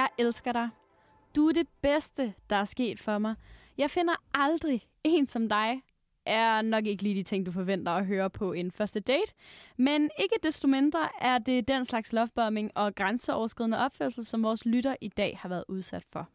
[0.00, 0.68] Jeg elsker dig.
[1.36, 3.34] Du er det bedste, der er sket for mig.
[3.78, 5.82] Jeg finder aldrig en som dig.
[6.26, 9.32] Er nok ikke lige de ting, du forventer at høre på en første date.
[9.76, 14.96] Men ikke desto mindre er det den slags lovebombing og grænseoverskridende opførsel, som vores lytter
[15.00, 16.28] i dag har været udsat for.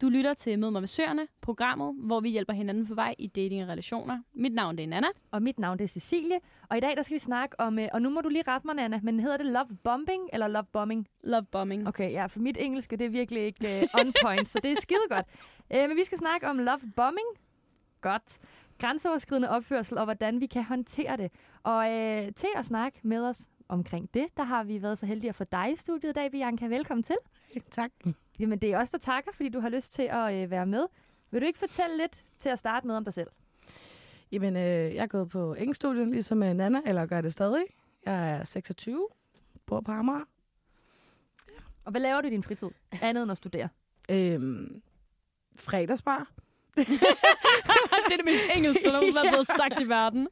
[0.00, 3.26] Du lytter til Mød mig med Søerne, programmet, hvor vi hjælper hinanden på vej i
[3.26, 4.22] dating og relationer.
[4.34, 5.08] Mit navn det er Nana.
[5.30, 6.38] Og mit navn det er Cecilie.
[6.70, 8.66] Og i dag der skal vi snakke om, øh, og nu må du lige rette
[8.66, 11.06] mig, Nana, men hedder det love bombing eller love bombing?
[11.24, 11.88] Love bombing.
[11.88, 14.76] Okay, ja, for mit engelske det er virkelig ikke uh, on point, så det er
[14.80, 15.26] skide godt.
[15.70, 17.26] Uh, men vi skal snakke om love bombing.
[18.00, 18.38] Godt.
[18.78, 21.30] Grænseoverskridende opførsel og hvordan vi kan håndtere det.
[21.62, 25.28] Og uh, til at snakke med os omkring det, der har vi været så heldige
[25.28, 26.66] at få dig i studiet i dag, Bianca.
[26.66, 27.16] Velkommen til.
[27.70, 27.90] Tak.
[28.38, 30.86] Jamen, det er os, der takker, fordi du har lyst til at øh, være med.
[31.30, 33.28] Vil du ikke fortælle lidt til at starte med om dig selv?
[34.32, 34.62] Jamen, øh,
[34.94, 37.64] jeg er gået på engelskstudien, ligesom øh, Nana, eller gør det stadig.
[38.06, 39.08] Jeg er 26,
[39.66, 40.24] bor på Amager.
[41.84, 42.68] Og hvad laver du i din fritid,
[43.02, 43.68] andet end at studere?
[44.10, 44.82] Øhm,
[45.56, 46.30] fredagsbar.
[46.76, 50.28] det er det mest engelske, der nogensinde er blevet sagt i verden.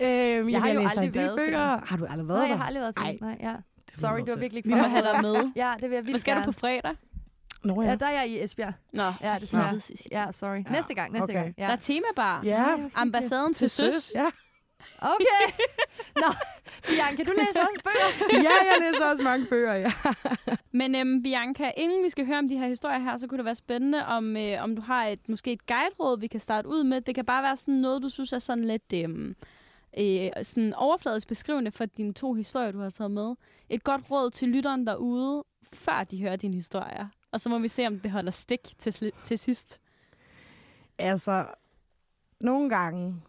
[0.00, 1.54] Øhm, Jeg har jo aldrig været til.
[1.56, 2.46] Har du aldrig været Nej, der?
[2.48, 3.18] jeg har aldrig været til.
[3.20, 3.56] Nej, ja.
[3.94, 4.40] Sorry, du du har til.
[4.40, 5.52] virkelig ikke Vi må have dig med.
[5.56, 6.52] Ja, det vil jeg vildt Hvad skal du gerne.
[6.52, 6.94] på fredag?
[7.64, 7.94] Nå Ja, ja.
[7.94, 8.72] der er jeg i Esbjerg.
[8.92, 9.72] Nå, Ja, desværre.
[9.72, 9.78] Nå.
[10.12, 10.64] Ja, sorry.
[10.66, 11.34] Ja, Næste gang, næste okay.
[11.34, 11.56] gang.
[11.56, 11.72] Der Ja.
[11.72, 12.42] er temabar.
[12.44, 14.12] Ja, Ambassaden til søs.
[14.14, 14.26] Ja.
[14.98, 15.64] Okay.
[16.16, 16.32] Nå,
[16.88, 18.40] Bianca, du læser også bøger.
[18.48, 19.92] ja, jeg læser også mange bøger, ja.
[20.72, 23.44] Men øhm, Bianca, inden vi skal høre om de her historier her, så kunne det
[23.44, 26.84] være spændende, om, øh, om du har et måske et guideråd, vi kan starte ud
[26.84, 27.00] med.
[27.00, 29.36] Det kan bare være sådan noget, du synes er sådan lidt øhm,
[29.98, 33.34] øh, sådan overfladisk beskrivende for dine to historier, du har taget med.
[33.68, 37.06] Et godt råd til lytteren derude, før de hører dine historier.
[37.32, 39.80] Og så må vi se, om det holder stik til, til sidst.
[40.98, 41.46] Altså,
[42.40, 43.22] nogle gange,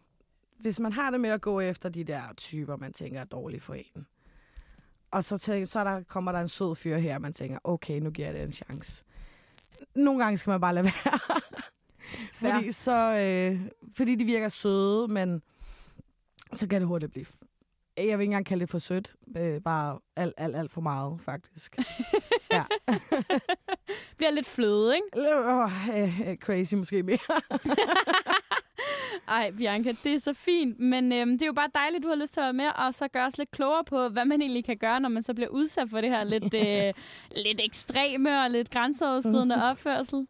[0.57, 3.61] hvis man har det med at gå efter de der typer, man tænker er dårlige
[3.61, 4.07] for en,
[5.11, 7.99] og så, tænker, så der, kommer der en sød fyr her, og man tænker, okay,
[7.99, 9.03] nu giver jeg det en chance.
[9.95, 11.41] Nogle gange skal man bare lade være.
[12.33, 13.61] fordi, så, øh,
[13.93, 15.41] fordi de virker søde, men
[16.53, 17.25] så kan det hurtigt blive...
[17.97, 19.15] Jeg vil ikke engang kalde det for sødt.
[19.37, 21.77] Øh, bare alt, alt, alt for meget, faktisk.
[22.51, 22.63] ja.
[24.21, 25.35] Bliver lidt fløde, ikke?
[25.35, 27.17] Åh, øh, øh, crazy måske mere.
[29.27, 30.79] Ej, Bianca, det er så fint.
[30.79, 32.67] Men øhm, det er jo bare dejligt, at du har lyst til at være med,
[32.75, 35.33] og så gøre os lidt klogere på, hvad man egentlig kan gøre, når man så
[35.33, 36.93] bliver udsat for det her lidt, øh,
[37.45, 40.27] lidt ekstreme og lidt grænseoverskridende opførsel.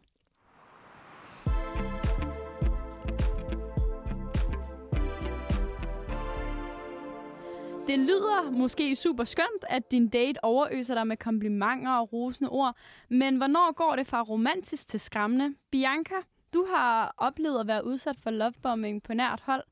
[7.86, 12.76] Det lyder måske super skønt, at din date overøser dig med komplimenter og rosende ord,
[13.08, 15.54] men hvornår går det fra romantisk til skræmmende?
[15.70, 16.14] Bianca,
[16.54, 19.62] du har oplevet at være udsat for lovebombing på nært hold.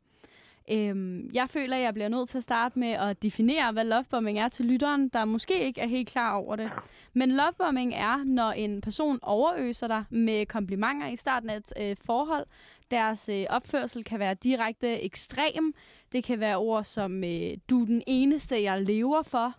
[0.73, 4.39] Øhm, jeg føler, at jeg bliver nødt til at starte med at definere, hvad lovebombing
[4.39, 6.71] er til lytteren, der måske ikke er helt klar over det.
[7.13, 11.97] Men lovebombing er, når en person overøser dig med komplimenter i starten af et øh,
[12.05, 12.47] forhold.
[12.91, 15.75] Deres øh, opførsel kan være direkte ekstrem.
[16.13, 19.55] Det kan være ord som, øh, du er den eneste, jeg lever for.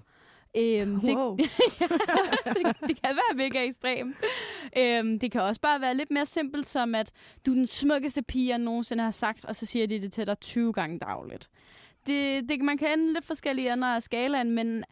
[0.58, 1.38] Øhm, det, Wow.
[2.56, 4.16] det, det kan være mega ekstremt.
[4.78, 7.12] Øhm, det kan også bare være lidt mere simpelt som, at
[7.46, 10.28] du er den smukkeste pige, jeg nogensinde har sagt, og så siger de det til
[10.28, 11.50] dig 20 gange dagligt.
[12.08, 14.84] Det, det, man kan ende lidt forskellige af skalaen, men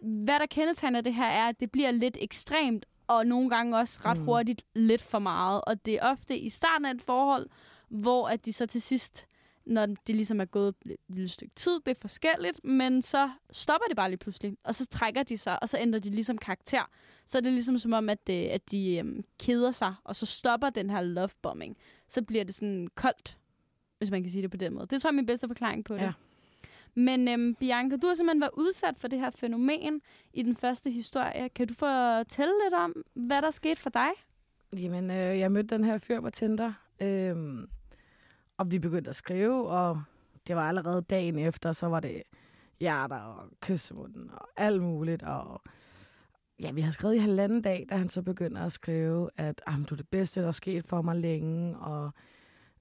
[0.00, 4.00] hvad der kendetegner det her er, at det bliver lidt ekstremt, og nogle gange også
[4.04, 4.24] ret Mm.
[4.24, 5.60] hurtigt lidt for meget.
[5.66, 7.46] Og det er ofte i starten af et forhold,
[7.88, 9.26] hvor at de så til sidst,
[9.66, 13.86] når det ligesom er gået et lille stykke tid, det er forskelligt, men så stopper
[13.88, 16.90] det bare lige pludselig, og så trækker de sig, og så ændrer de ligesom karakter.
[17.26, 20.26] Så er det ligesom som om, at, øh, at de øhm, keder sig, og så
[20.26, 21.76] stopper den her lovebombing.
[22.08, 23.38] Så bliver det sådan koldt,
[23.98, 24.86] hvis man kan sige det på den måde.
[24.86, 26.00] Det tror jeg er min bedste forklaring på det.
[26.00, 26.12] Ja.
[26.94, 30.00] Men øhm, Bianca, du har simpelthen været udsat for det her fænomen
[30.32, 31.48] i den første historie.
[31.48, 34.08] Kan du fortælle lidt om, hvad der skete for dig?
[34.72, 37.36] Jamen, øh, jeg mødte den her fyr på Tinder, øh,
[38.56, 40.02] og vi begyndte at skrive, og
[40.46, 42.22] det var allerede dagen efter, så var det
[42.80, 45.62] hjerter og kyssemunden og alt muligt, og
[46.60, 49.78] ja, vi havde skrevet i halvanden dag, da han så begynder at skrive, at ah,
[49.78, 52.10] du er det bedste, der er sket for mig længe, og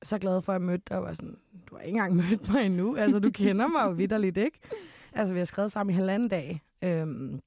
[0.04, 1.38] så glad for, at jeg mødte dig, og var sådan,
[1.70, 4.60] du har ikke engang mødt mig endnu, altså du kender mig jo vidderligt, ikke?
[5.14, 6.62] Altså, vi har skrevet sammen i halvanden dag.
[6.82, 7.42] Øhm,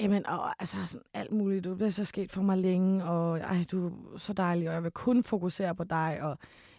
[0.00, 1.64] Jamen, og altså sådan alt muligt.
[1.64, 4.82] Du er så sket for mig længe, og ej, du er så dejlig, og jeg
[4.82, 6.38] vil kun fokusere på dig, og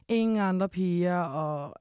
[0.09, 1.75] ingen andre piger, og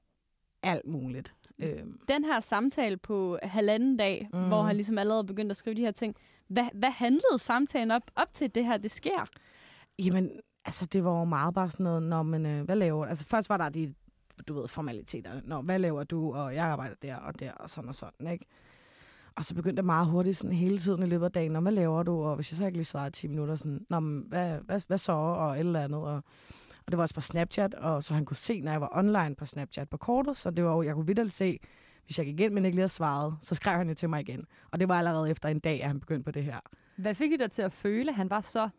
[0.63, 1.33] alt muligt.
[1.59, 4.39] Øhm, Den her samtale på halvanden dag, mm.
[4.39, 4.47] Mhm.
[4.47, 6.15] hvor han ligesom allerede begyndte at skrive de her ting.
[6.47, 9.29] Hvad, hvad handlede samtalen op, op til det her, det sker?
[9.99, 10.31] jamen,
[10.65, 13.05] altså, det var jo meget bare sådan noget, når man, øh, hvad laver?
[13.05, 13.93] Altså, først var der de,
[14.47, 15.41] du ved, formaliteter.
[15.43, 16.33] Nå, hvad laver du?
[16.33, 18.45] Og jeg arbejder der og der, og sådan og sådan, ikke?
[19.35, 21.71] og så begyndte jeg meget hurtigt sådan hele tiden i løbet af dagen, Nå, hvad
[21.71, 22.23] laver du?
[22.23, 24.97] Og hvis jeg så ikke lige svarede 10 minutter, sådan, Nå, men hvad, hvad, hvad
[24.97, 25.11] så?
[25.11, 26.01] Og et eller andet.
[26.01, 26.23] Og,
[26.87, 29.35] og det var også på Snapchat, og så han kunne se, når jeg var online
[29.35, 31.59] på Snapchat på kortet, så det var jo, jeg kunne vidt se,
[32.05, 34.21] hvis jeg gik ind, men ikke lige havde svaret, så skrev han jo til mig
[34.21, 34.45] igen.
[34.71, 36.59] Og det var allerede efter en dag, at han begyndte på det her.
[36.95, 38.69] Hvad fik dig til at føle, at han var så,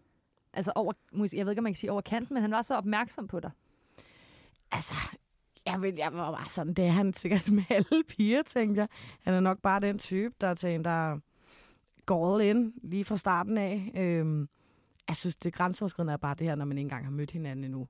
[0.52, 2.76] altså over, jeg ved ikke, om man kan sige over kanten, men han var så
[2.76, 3.50] opmærksom på dig?
[4.72, 4.94] Altså,
[5.66, 8.88] jeg, vil, jeg var bare sådan, det er han sikkert med alle piger, tænkte jeg.
[9.22, 11.18] Han er nok bare den type, der er til en, der
[12.06, 13.92] går all in lige fra starten af.
[13.94, 14.48] Øhm,
[15.08, 17.64] jeg synes, det grænseoverskridende er bare det her, når man ikke engang har mødt hinanden
[17.64, 17.88] endnu.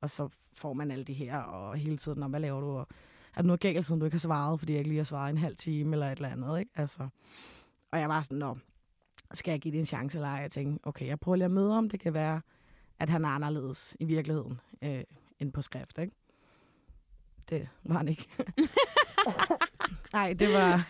[0.00, 2.66] Og så får man alle de her, og hele tiden, "Nå, hvad laver du?
[2.66, 2.88] Og
[3.34, 5.30] er der noget galt, siden du ikke har svaret, fordi jeg ikke lige har svaret
[5.30, 6.70] en halv time eller et eller andet, ikke?
[6.74, 7.08] Altså,
[7.90, 8.56] og jeg var sådan, nå,
[9.34, 10.34] skal jeg give det en chance, eller ej?
[10.34, 11.88] Jeg tænkte, okay, jeg prøver lige at møde ham.
[11.88, 12.40] Det kan være,
[12.98, 15.04] at han er anderledes i virkeligheden, øh,
[15.38, 16.14] end på skrift, ikke?
[17.50, 18.28] Det var han ikke.
[20.12, 20.88] Nej, det var,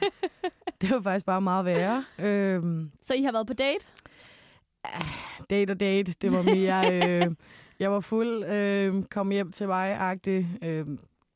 [0.81, 2.05] det var faktisk bare meget værre.
[2.19, 3.87] Øhm, Så I har været på date?
[5.51, 7.03] Date og date, det var mere...
[7.03, 7.35] Øh,
[7.79, 10.59] jeg var fuld, øh, kom hjem til mig-agtig.
[10.63, 10.87] Øh,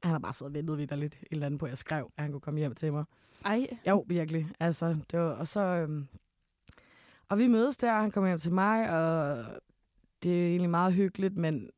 [0.02, 2.22] han har bare siddet og ventet vidt lidt et eller andet på, jeg skrev, at
[2.22, 3.04] han kunne komme hjem til mig.
[3.44, 3.66] Ej.
[3.88, 4.48] Jo, virkelig.
[4.60, 5.60] Altså, det var, og så...
[5.60, 6.08] Øhm,
[7.28, 9.44] og vi mødes der, han kommer hjem til mig, og
[10.22, 11.70] det er egentlig meget hyggeligt, men...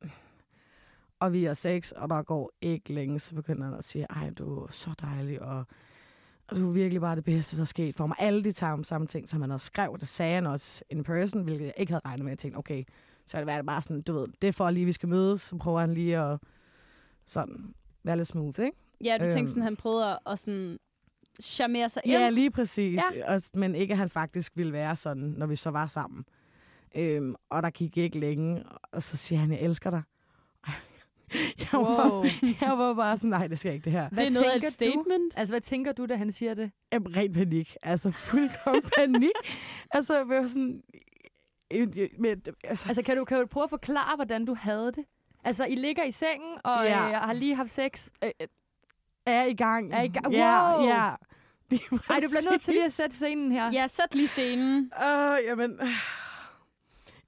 [1.20, 4.30] Og vi har sex, og der går ikke længe, så begynder han at sige, ej,
[4.30, 5.64] du er så dejlig, og,
[6.48, 8.16] og du er virkelig bare det bedste, der er sket for mig.
[8.18, 11.42] Alle de samme, samme ting, som han også skrev, det sagde han også in person,
[11.42, 12.30] hvilket jeg ikke havde regnet med.
[12.30, 12.84] Jeg tænkte, okay,
[13.26, 15.40] så er det været bare sådan, du ved, det er for lige, vi skal mødes,
[15.40, 16.38] så prøver han lige at
[17.26, 18.76] sådan være lidt smooth, ikke?
[19.04, 19.46] Ja, du tænkte Øhm.
[19.46, 20.78] sådan, han prøvede at, at sådan
[21.42, 22.12] charmere sig ind.
[22.14, 23.00] Ja, lige præcis.
[23.14, 23.34] Ja.
[23.34, 26.24] Og, men ikke, at han faktisk ville være sådan, når vi så var sammen.
[26.94, 28.62] Øhm, og der gik ikke længe,
[28.92, 30.02] og så siger han, jeg elsker dig.
[31.58, 32.24] Jeg var, Wow.
[32.60, 34.08] jeg var bare sådan, nej, det skal ikke det her.
[34.08, 35.34] det er noget af tænker et statement.
[35.36, 36.70] Altså, hvad tænker du, da han siger det?
[36.92, 37.76] Jamen, ren panik.
[37.82, 39.30] Altså, fuldkommen panik.
[39.90, 40.82] Altså, jeg var sådan...
[42.18, 45.04] Men, altså, Altså, kan du, kan du prøve at forklare, hvordan du havde det?
[45.44, 47.06] Altså, I ligger i sengen, og Ja.
[47.06, 47.08] ja.
[47.08, 48.08] øh, har lige haft sex.
[48.24, 48.30] øh,
[49.26, 49.92] er i gang.
[49.94, 50.32] Er i gang.
[50.34, 50.86] Ja, Wow.
[50.88, 51.10] ja.
[51.70, 53.70] Lige Ej, du bliver nødt til lige at sætte scenen her.
[53.72, 54.92] Ja, sæt lige scenen.
[55.06, 55.78] Åh, jamen...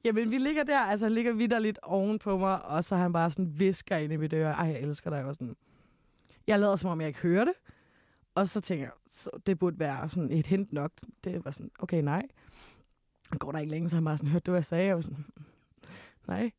[0.07, 3.53] Jamen, vi ligger der, altså ligger vidderligt oven på mig, og så han bare sådan
[3.59, 5.57] visker ind i mit øre, ej, jeg elsker dig, og sådan.
[6.47, 7.55] Jeg lader som om, jeg ikke hører det,
[8.35, 10.93] og så tænker jeg, så det burde være sådan et hint nok.
[11.25, 12.23] Det var sådan, okay, nej.
[13.39, 14.87] Går der ikke længe, så han bare sådan, hørte du, hvad jeg sagde?
[14.87, 15.25] Jeg var sådan,
[16.27, 16.51] nej.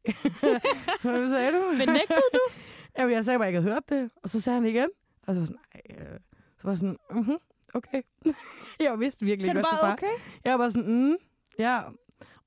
[1.01, 1.71] hvad sagde du?
[1.71, 2.39] Men nægtede du?
[2.97, 4.89] Jamen, jeg sagde bare, at jeg ikke havde hørt det, og så sagde han igen.
[5.27, 6.19] Og så var sådan, ej, øh.
[6.61, 7.37] så var sådan, mhm,
[7.73, 8.01] okay.
[8.79, 10.23] jeg vidste virkelig Så er ikke, det hvad jeg bare okay?
[10.43, 11.15] Jeg var bare sådan, mm,
[11.59, 11.81] ja.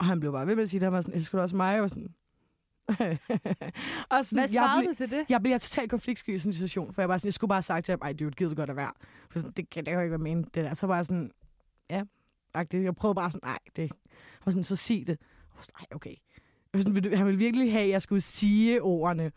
[0.00, 1.56] Og han blev bare ved med at sige, at han var sådan, elsker du også
[1.56, 1.72] mig?
[1.74, 2.14] Jeg var sådan,
[4.10, 5.26] og sådan, Hvad jeg, svarede blev, du til det?
[5.28, 7.56] jeg blev totalt konfliktsky i sådan en situation, for jeg, var sådan, jeg skulle bare
[7.56, 8.92] have sagt til ham, ej, dude, gider du godt at være.
[9.30, 10.74] For sådan, det kan det jo ikke være meningen, det der.
[10.74, 11.30] Så var jeg sådan,
[11.90, 12.02] ja,
[12.54, 12.84] agtigt.
[12.84, 13.90] Jeg prøvede bare sådan, nej, det jeg
[14.44, 15.08] var sådan, så sig det.
[15.08, 15.16] Jeg
[15.56, 16.10] var sådan, ej, okay.
[16.10, 16.18] Jeg
[16.74, 19.32] var sådan, vil du- han ville virkelig have, at jeg skulle sige ordene.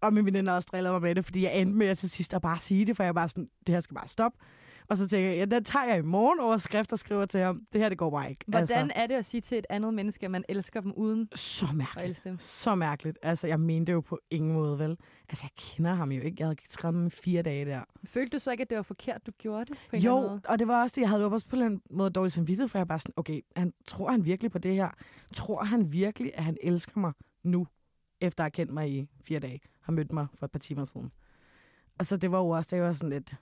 [0.00, 2.34] Og min veninde også drillede mig med det, fordi jeg endte med at til sidst
[2.34, 4.38] at bare sige det, for jeg var bare sådan, det her skal bare stoppe.
[4.88, 7.40] Og så tænker jeg, ja, den tager jeg i morgen over skrift og skriver til
[7.40, 7.66] ham.
[7.72, 8.44] Det her, det går bare ikke.
[8.46, 11.28] Hvordan Altså, er det at sige til et andet menneske, at man elsker dem uden
[11.34, 12.24] så mærkeligt.
[12.24, 12.38] dem?
[12.38, 13.18] Så mærkeligt.
[13.22, 14.96] Altså, jeg mente det jo på ingen måde, vel?
[15.28, 16.36] Altså, jeg kender ham jo ikke.
[16.38, 17.80] Jeg havde skrevet ham i fire dage der.
[18.04, 19.78] Følte du så ikke, at det var forkert, du gjorde det?
[19.90, 20.40] På en Jo, måde?
[20.44, 22.78] og det var også det, jeg havde jo også på en måde dårlig samvittighed, for
[22.78, 24.88] jeg var bare sådan, okay, han, tror han virkelig på det her?
[25.34, 27.66] Tror han virkelig, at han elsker mig nu,
[28.20, 29.60] efter at have kendt mig i fire dage?
[29.80, 31.12] Har mødt mig for et par timer siden.
[31.98, 33.34] Og så det var jo også, det var sådan lidt,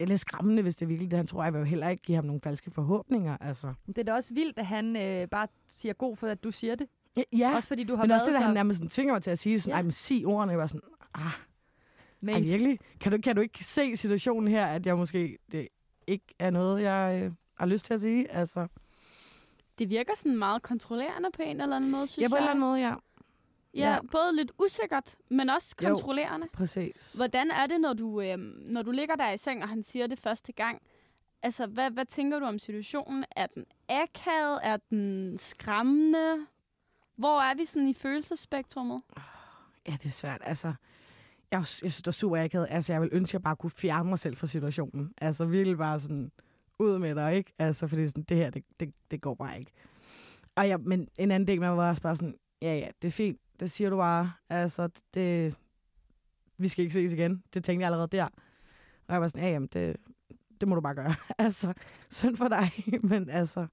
[0.00, 1.44] det er lidt skræmmende, hvis det er virkelig det, han tror.
[1.44, 3.74] Jeg vil jo heller ikke give ham nogle falske forhåbninger, altså.
[3.86, 6.74] Det er da også vildt, at han øh, bare siger god for, at du siger
[6.74, 6.86] det.
[7.32, 8.38] Ja, Også fordi du har men også det, så...
[8.38, 9.76] at han nærmest sådan, tvinger mig til at sige sådan, Ja.
[9.76, 10.50] ej, men sig ordene.
[10.50, 10.80] Jeg var sådan,
[11.14, 11.32] ah,
[12.20, 12.78] Men ej, virkelig?
[13.00, 15.68] Kan du, kan du ikke se situationen her, at jeg måske, det
[16.06, 18.30] ikke er noget, jeg øh, har lyst til at sige?
[18.32, 18.66] Altså,
[19.78, 22.50] Det virker sådan meget kontrollerende på en eller anden måde, synes ja, på en jeg.
[22.50, 22.94] eller anden måde, ja.
[23.74, 23.98] Ja, Ja.
[24.12, 25.88] både lidt usikkert, men også Jo.
[25.88, 26.46] kontrollerende.
[26.52, 27.12] Præcis.
[27.16, 30.06] Hvordan er det, når du, øhm, når du ligger der i seng, og han siger
[30.06, 30.82] det første gang?
[31.42, 33.24] Altså, hvad, hvad tænker du om situationen?
[33.36, 34.58] Er den akavet?
[34.62, 36.46] Er den skræmmende?
[37.16, 39.02] Hvor er vi sådan i følelsesspektrummet?
[39.88, 40.40] Ja, det er svært.
[40.44, 40.66] Altså,
[41.50, 42.66] jeg, jeg synes, det er super akavet.
[42.70, 45.12] Altså, jeg vil ønske, at jeg bare kunne fjerne mig selv fra situationen.
[45.18, 46.32] Altså, virkelig bare sådan,
[46.78, 47.52] ud med dig, ikke?
[47.58, 49.72] Altså, fordi sådan, det her, det, det, det går bare ikke.
[50.56, 53.08] Og ja, men en anden del med mig var også bare sådan, ja, ja, det
[53.08, 53.40] er fint.
[53.60, 54.32] Det siger du bare.
[54.48, 55.56] Altså, det,
[56.58, 57.42] vi skal ikke ses igen.
[57.54, 58.24] Det tænkte jeg allerede der.
[59.08, 59.96] Og jeg var sådan, ja, jamen, det,
[60.60, 61.14] det må du bare gøre.
[61.38, 61.72] altså,
[62.10, 62.70] synd for dig,
[63.10, 63.66] men altså,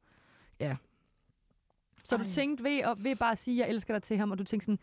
[2.04, 2.30] så du Ej.
[2.30, 4.44] tænkte ved, at, ved bare at sige, at jeg elsker dig til ham, og du
[4.44, 4.80] tænkte sådan,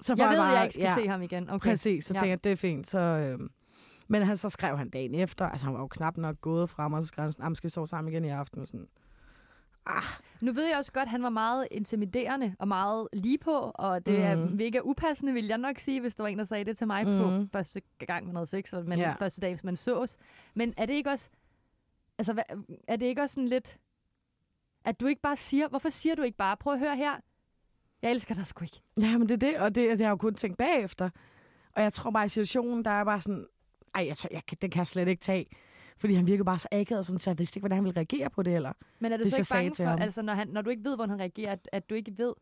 [0.00, 1.50] så får jeg ved, bare, at jeg ikke skal ja, se ham igen.
[1.50, 1.70] Okay.
[1.70, 2.18] Præcis, så Ja.
[2.20, 2.86] tænker jeg, det er fint.
[2.86, 3.40] Så, øh,
[4.08, 6.92] Men han, så skrev han dagen efter, altså han var jo knap nok gået frem,
[6.92, 8.60] og så skrev han sådan, "Jamen, skal vi sove sammen igen i aften?
[8.60, 8.88] Og sådan,
[9.88, 10.02] ah,
[10.40, 14.06] Nu ved jeg også godt, at han var meget intimiderende og meget lige på, og
[14.06, 14.56] det er Mhm.
[14.56, 17.06] mega upassende, vil jeg nok sige, hvis der var en, der sagde det til mig
[17.06, 17.48] Mhm.
[17.48, 19.14] på første gang, man havde sex, og men Ja.
[19.18, 20.16] første dag, hvis man sås.
[20.54, 21.30] Men er det ikke også,
[22.18, 22.42] altså,
[22.88, 23.78] er det ikke også sådan lidt,
[24.84, 27.12] at du ikke bare siger, hvorfor siger du ikke bare, prøv at høre her,
[28.02, 28.80] jeg elsker dig sgu ikke.
[29.00, 31.10] Ja, men det er det, og det, det har jeg jo kun tænkt bagefter.
[31.72, 33.46] Og jeg tror bare, i situationen, der er bare sådan,
[33.94, 35.46] ej, jeg, tror, jeg, det kan jeg slet ikke tage.
[35.98, 38.30] Fordi han virkede bare så akavet, sådan, så jeg vidste ikke, hvordan han ville reagere
[38.30, 38.72] på det, eller?
[38.98, 39.98] Men er du Hvis så ikke bange for, ham.
[40.02, 42.32] altså når, han, når du ikke ved, hvordan han reagerer, at, at du ikke ved,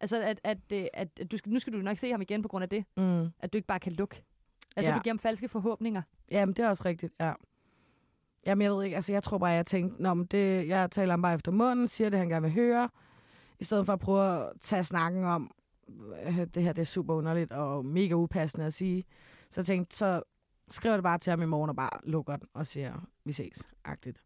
[0.00, 2.42] altså at, at, at, at, at du skal, nu skal du nok se ham igen
[2.42, 3.28] på grund af det, Mm.
[3.40, 4.22] at du ikke bare kan lukke.
[4.76, 4.96] Altså Ja.
[4.96, 6.02] du giver ham falske forhåbninger.
[6.30, 7.32] Jamen, det er også rigtigt, ja.
[8.46, 11.12] Jamen, jeg ved ikke, altså jeg tror bare, jeg tænkte, Nå, men det, jeg taler
[11.12, 12.88] ham bare efter munden, siger det, han gerne vil høre,
[13.58, 15.50] i stedet for at prøve at tage snakken om,
[16.26, 19.04] øh, det her det er super underligt og mega upassende at sige.
[19.50, 20.22] Så jeg tænkte, så
[20.70, 23.62] skriver det bare til ham i morgen og bare lukker den og siger, vi ses,
[23.84, 24.22] agtigt.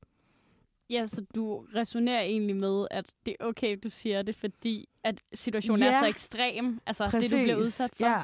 [0.90, 5.22] Ja, så du resonerer egentlig med, at det er okay, du siger det, fordi at
[5.34, 5.94] situationen Ja.
[5.94, 6.80] er så ekstrem.
[6.86, 8.04] Altså det, du bliver udsat for.
[8.06, 8.22] Ja,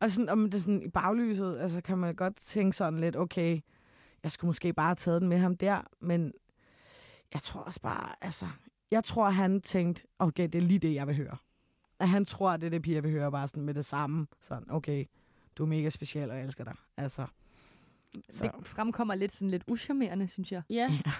[0.00, 3.16] og sådan, om det er sådan i baglyset, altså kan man godt tænke sådan lidt,
[3.16, 3.60] okay,
[4.22, 6.32] jeg skulle måske bare have taget den med ham der, men
[7.34, 8.46] jeg tror også bare, altså,
[8.90, 11.36] jeg tror, han tænkte, okay, det er lige det, jeg vil høre.
[11.98, 14.26] At han tror, det er det, piger vil høre, bare sådan med det samme.
[14.40, 15.04] Sådan, okay,
[15.56, 16.74] du er mega speciel, og jeg elsker dig.
[16.96, 17.26] Altså,
[18.30, 18.44] så.
[18.44, 20.62] Det fremkommer lidt sådan lidt uschammerende, synes jeg.
[20.70, 21.00] Ja.
[21.06, 21.12] Ja.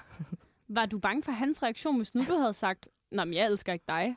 [0.75, 3.73] Var du bange for hans reaktion, hvis nu du havde sagt, Nå, men jeg elsker
[3.73, 4.17] ikke dig?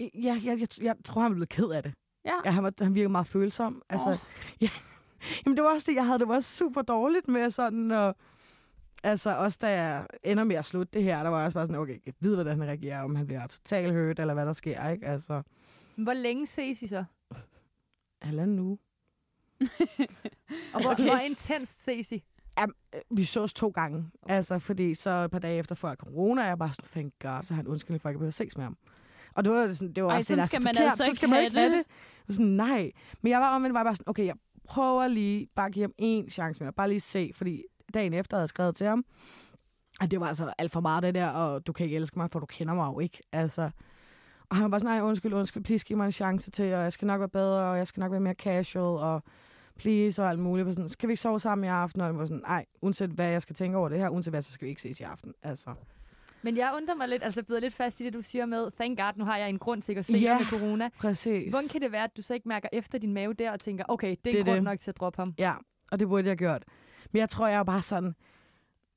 [0.00, 1.94] Ja, jeg, jeg, jeg, jeg tror, han blev ked af det.
[2.24, 2.34] Ja.
[2.44, 3.82] Ja, han, var, han virkede meget følsom.
[3.88, 4.16] Altså, Åh.
[4.60, 4.68] ja.
[5.46, 8.16] Jamen, det var også det, jeg havde det var super dårligt med sådan, og
[9.02, 11.66] altså også da jeg ender med at slutte det her, der var jeg også bare
[11.66, 14.52] sådan, okay, jeg ved, hvordan han reagerer, om han bliver totalt hørt, eller hvad der
[14.52, 15.06] sker, ikke?
[15.06, 15.42] Altså,
[15.96, 17.04] Men Hvor længe ses I så?
[18.22, 18.78] halvanden uge.
[20.74, 21.02] Og hvor, Okay.
[21.02, 21.04] okay.
[21.04, 22.24] hvor intens ses I?
[22.60, 22.66] Øh,
[23.10, 26.72] vi sås to gange, altså, fordi så et par dage efter før corona, jeg bare
[26.72, 28.76] sådan, thank god, så har han undskyldning for, at jeg behøver ses med ham.
[29.34, 30.86] Og det var, sådan, det var Ej, også sådan det, skal så man forkert.
[30.86, 31.84] altså så ikke skal man ikke have det.
[32.28, 32.34] det.
[32.34, 32.90] Sådan, nej.
[33.22, 34.34] Men jeg var omvendt var bare sådan, okay, jeg
[34.64, 36.72] prøver lige bare at give ham en chance mere.
[36.72, 37.62] Bare lige se, fordi
[37.94, 39.04] dagen efter havde jeg skrevet til ham,
[40.00, 42.30] at det var altså alt for meget det der, og du kan ikke elske mig,
[42.30, 43.18] for du kender mig jo ikke.
[43.32, 43.70] Altså,
[44.50, 46.82] og han var bare sådan, nej, undskyld, undskyld, please giv mig en chance til, og
[46.82, 49.22] jeg skal nok være bedre, og jeg skal nok være mere casual, og
[49.78, 50.66] please, og alt muligt.
[50.68, 52.00] Og sådan, skal vi ikke sove sammen i aften?
[52.00, 54.42] Og jeg var sådan, nej, uanset hvad jeg skal tænke over det her, uanset hvad,
[54.42, 55.34] så skal vi ikke ses i aften.
[55.42, 55.74] Altså,
[56.42, 58.98] Men jeg undrer mig lidt, altså bider lidt fast i det, du siger med, thank
[58.98, 60.38] god, nu har jeg en grund til at se Ja.
[60.38, 60.88] med corona.
[60.98, 61.50] præcis.
[61.50, 63.84] Hvordan kan det være, at du så ikke mærker efter din mave der og tænker,
[63.88, 64.64] okay, det er Det en grund det.
[64.64, 65.34] nok til at droppe ham?
[65.38, 65.54] Ja,
[65.90, 66.64] og det burde jeg have gjort.
[67.12, 68.14] Men jeg tror, jeg er bare sådan,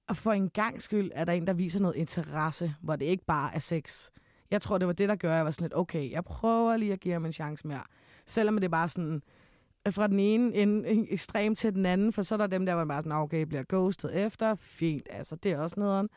[0.10, 3.25] at for en gang skyld er der en, der viser noget interesse, hvor det ikke
[3.25, 4.10] bare er sex.
[4.51, 6.77] Jeg tror, det var det, der gør, at jeg var sådan lidt, okay, jeg prøver
[6.77, 7.84] lige at give ham en chance mere.
[8.25, 9.22] Selvom det er bare sådan,
[9.88, 12.74] øh, fra den ene ende ekstrem til den anden, for så er der dem der,
[12.74, 16.10] hvor man bare sådan, "Ah, okay, bliver ghostet efter, fint, altså det er også nederen.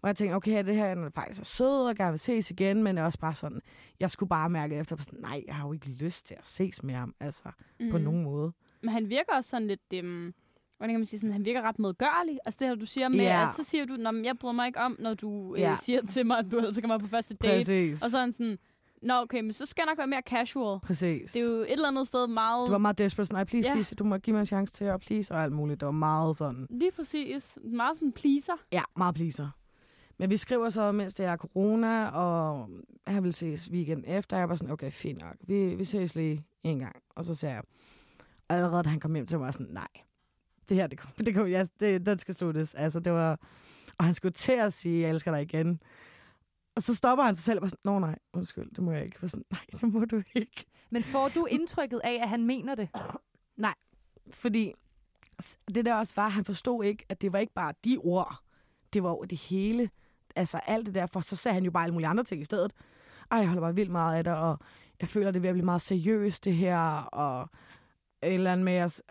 [0.00, 2.82] Hvor jeg tænker, okay, det her er faktisk er sød, og gerne vil ses igen,
[2.82, 3.60] men det er også bare sådan,
[4.00, 6.82] jeg skulle bare mærke efter, sådan, nej, jeg har jo ikke lyst til at ses
[6.82, 7.50] med ham, altså,
[7.80, 7.90] mm.
[7.90, 8.52] på nogen måde.
[8.80, 9.80] Men han virker også sådan lidt...
[9.94, 10.34] Øhm,
[10.82, 12.38] hvordan kan man sige sådan, han virker ret medgørlig.
[12.44, 13.48] Altså det her, du siger med, Ja.
[13.48, 15.76] at så siger du, Nå, men jeg bryder mig ikke om, når du øh, Ja.
[15.80, 17.58] siger til mig, at du altså kommer på første date.
[17.58, 18.02] Præcis.
[18.02, 18.58] Og så han sådan,
[19.02, 20.80] Nå, okay, men så skal jeg nok være mere casual.
[20.80, 21.32] Præcis.
[21.32, 22.66] Det er jo et eller andet sted meget...
[22.66, 23.74] Du var meget desperate, sådan, "Ej, please, Ja.
[23.74, 25.80] please, du må give mig en chance til, og please, og alt muligt.
[25.80, 27.58] Det var meget sådan, Lige præcis.
[27.64, 28.52] Meget sådan pleaser.
[28.72, 29.48] ja, meget pleaser.
[30.18, 32.68] Men vi skriver så, mens det er corona, og
[33.06, 34.36] han vil ses weekend efter.
[34.38, 35.34] Jeg var sådan, okay, fint nok.
[35.40, 36.96] Vi, vi ses lige en gang.
[37.10, 37.62] Og så sagde jeg,
[38.48, 39.88] allerede da han kom hjem til mig, var sådan, nej,
[40.72, 42.74] det her, det, kom, det, kom, ja, det, den skal sluttes.
[42.74, 43.40] Altså, det var,
[43.98, 45.82] og han skulle til at sige, jeg elsker dig igen.
[46.76, 49.16] Og så stopper han sig selv og sådan, nå nej, undskyld, det må jeg ikke.
[49.22, 50.64] Jeg sådan, nej, det må du ikke.
[50.90, 52.88] Men får du indtrykket af, at han mener det?
[54.30, 54.72] Fordi
[55.42, 58.36] s- det der også var, han forstod ikke, at det var ikke bare de ord.
[58.92, 59.90] Det var jo det hele.
[60.36, 62.44] Altså alt det der, for så sagde han jo bare alle mulige andre ting i
[62.44, 62.72] stedet.
[63.30, 64.58] Ej, jeg holder bare vildt meget af det, og
[65.00, 67.50] jeg føler, det er ved at blive meget seriøst, det her, og
[68.22, 69.02] et eller andet med, at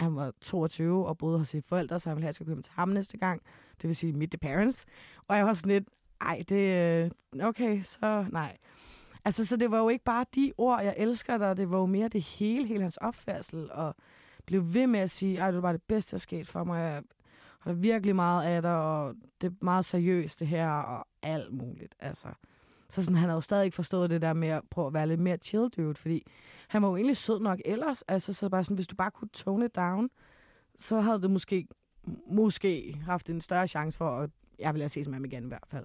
[0.00, 2.48] han var 22 og boede hos sine forældre, så han ville have, at jeg skulle
[2.48, 3.42] komme til ham næste gang.
[3.82, 4.86] Det vil sige meet the parents.
[5.28, 5.88] Og jeg var sådan lidt,
[6.20, 8.56] ej, det øh, okay, så nej.
[9.24, 11.86] Altså, så det var jo ikke bare de ord, jeg elsker dig, det var jo
[11.86, 13.94] mere det hele, hele hans opfærdsel, og
[14.46, 16.80] blev ved med at sige, ej, det var bare det bedste, der skete for mig.
[16.80, 17.02] Jeg
[17.58, 21.94] holder virkelig meget af dig, og det er meget seriøst det her, og alt muligt.
[22.00, 22.28] Altså.
[22.88, 25.06] Så sådan, han havde jo stadig ikke forstået det der med at prøve at være
[25.06, 26.26] lidt mere chill dude, fordi
[26.68, 28.02] han var jo egentlig sød nok ellers.
[28.02, 30.10] Altså, så bare sådan, hvis du bare kunne tone it down,
[30.78, 31.66] så havde det måske,
[32.30, 35.48] måske haft en større chance for, at jeg ville have ses med ham igen i
[35.48, 35.84] hvert fald.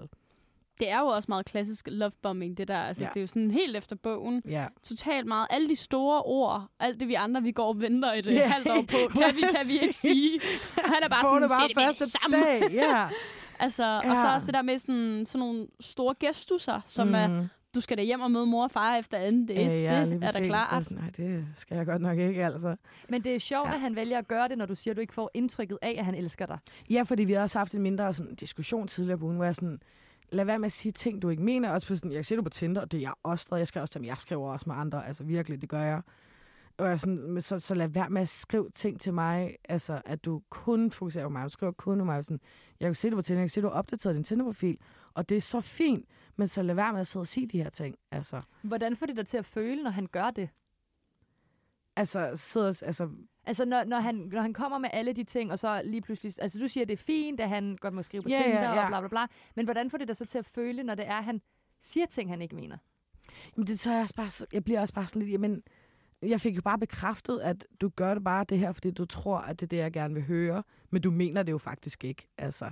[0.80, 2.78] det er jo også meget klassisk lovebombing, det der.
[2.78, 3.10] Altså, Ja.
[3.14, 4.42] Det er jo sådan helt efter bogen.
[4.48, 4.68] Ja.
[4.84, 5.48] Totalt meget.
[5.50, 8.52] Alle de store ord, alt det vi andre, vi går og venter et yeah.
[8.52, 10.40] halvt år på, kan vi, kan vi ikke sige.
[10.78, 12.38] Han er bare Få sådan, bare "Se det med første det samme.
[12.46, 12.72] dag.
[12.72, 13.10] Ja.
[13.60, 14.12] Altså, ja.
[14.12, 17.14] Og så også det der med sådan, sådan nogle store gestusser, som mm.
[17.16, 17.48] er.
[17.76, 19.62] Du skal da hjem og møde mor og far efter anden date.
[19.62, 20.84] Ja, ja, det er da klart.
[20.86, 22.76] Sådan, Nej, det skal jeg godt nok ikke, altså.
[23.10, 23.74] Men det er sjovt, Ja.
[23.74, 25.96] at han vælger at gøre det, når du siger, at du ikke får indtrykket af,
[26.00, 26.58] at han elsker dig.
[26.90, 29.56] Ja, fordi vi har også haft en mindre sådan, diskussion tidligere på ugen, hvor jeg
[29.56, 29.80] sådan,
[30.32, 31.70] lad være med at sige ting, du ikke mener.
[31.70, 33.60] Også på sådan, jeg ser du på Tinder, og det er jeg også stadig.
[33.60, 35.08] Jeg skriver også til ham, jeg skriver også med andre.
[35.08, 36.02] Altså virkelig, det gør jeg.
[36.78, 40.26] Og jeg sådan, så, så lad være med at skrive ting til mig, altså at
[40.26, 41.44] du kun fokuserer på mig.
[41.46, 42.26] Du skriver kun på mig.
[42.26, 42.40] Sådan,
[42.80, 44.78] jeg kan se det på Tinder, jeg kan se, at du har opdateret din Tinder-profil,
[45.14, 47.64] og det er så fint, men så lad være med at sidde og sige de
[47.64, 47.96] her ting.
[48.12, 50.50] Altså, Hvordan får det dig til at føle, når han gør det?
[51.96, 53.10] altså, sidder, altså
[53.46, 56.34] Altså, når, når, han, når han kommer med alle de ting, og så lige pludselig...
[56.42, 58.84] Altså, du siger, det er fint, at han godt må skrive på ja, Tinder ja.
[58.84, 59.26] og bla bla bla.
[59.56, 61.42] Men hvordan får det dig så til at føle, når det er, at han
[61.82, 62.78] siger ting, han ikke mener?
[63.58, 65.64] Jamen, det så jeg, også bare, jeg bliver også bare sådan lidt, jamen,
[66.22, 69.38] jeg fik jo bare bekræftet, at du gør det bare det her, fordi du tror,
[69.38, 72.28] at det er det, jeg gerne vil høre, men du mener det jo faktisk ikke,
[72.38, 72.72] altså.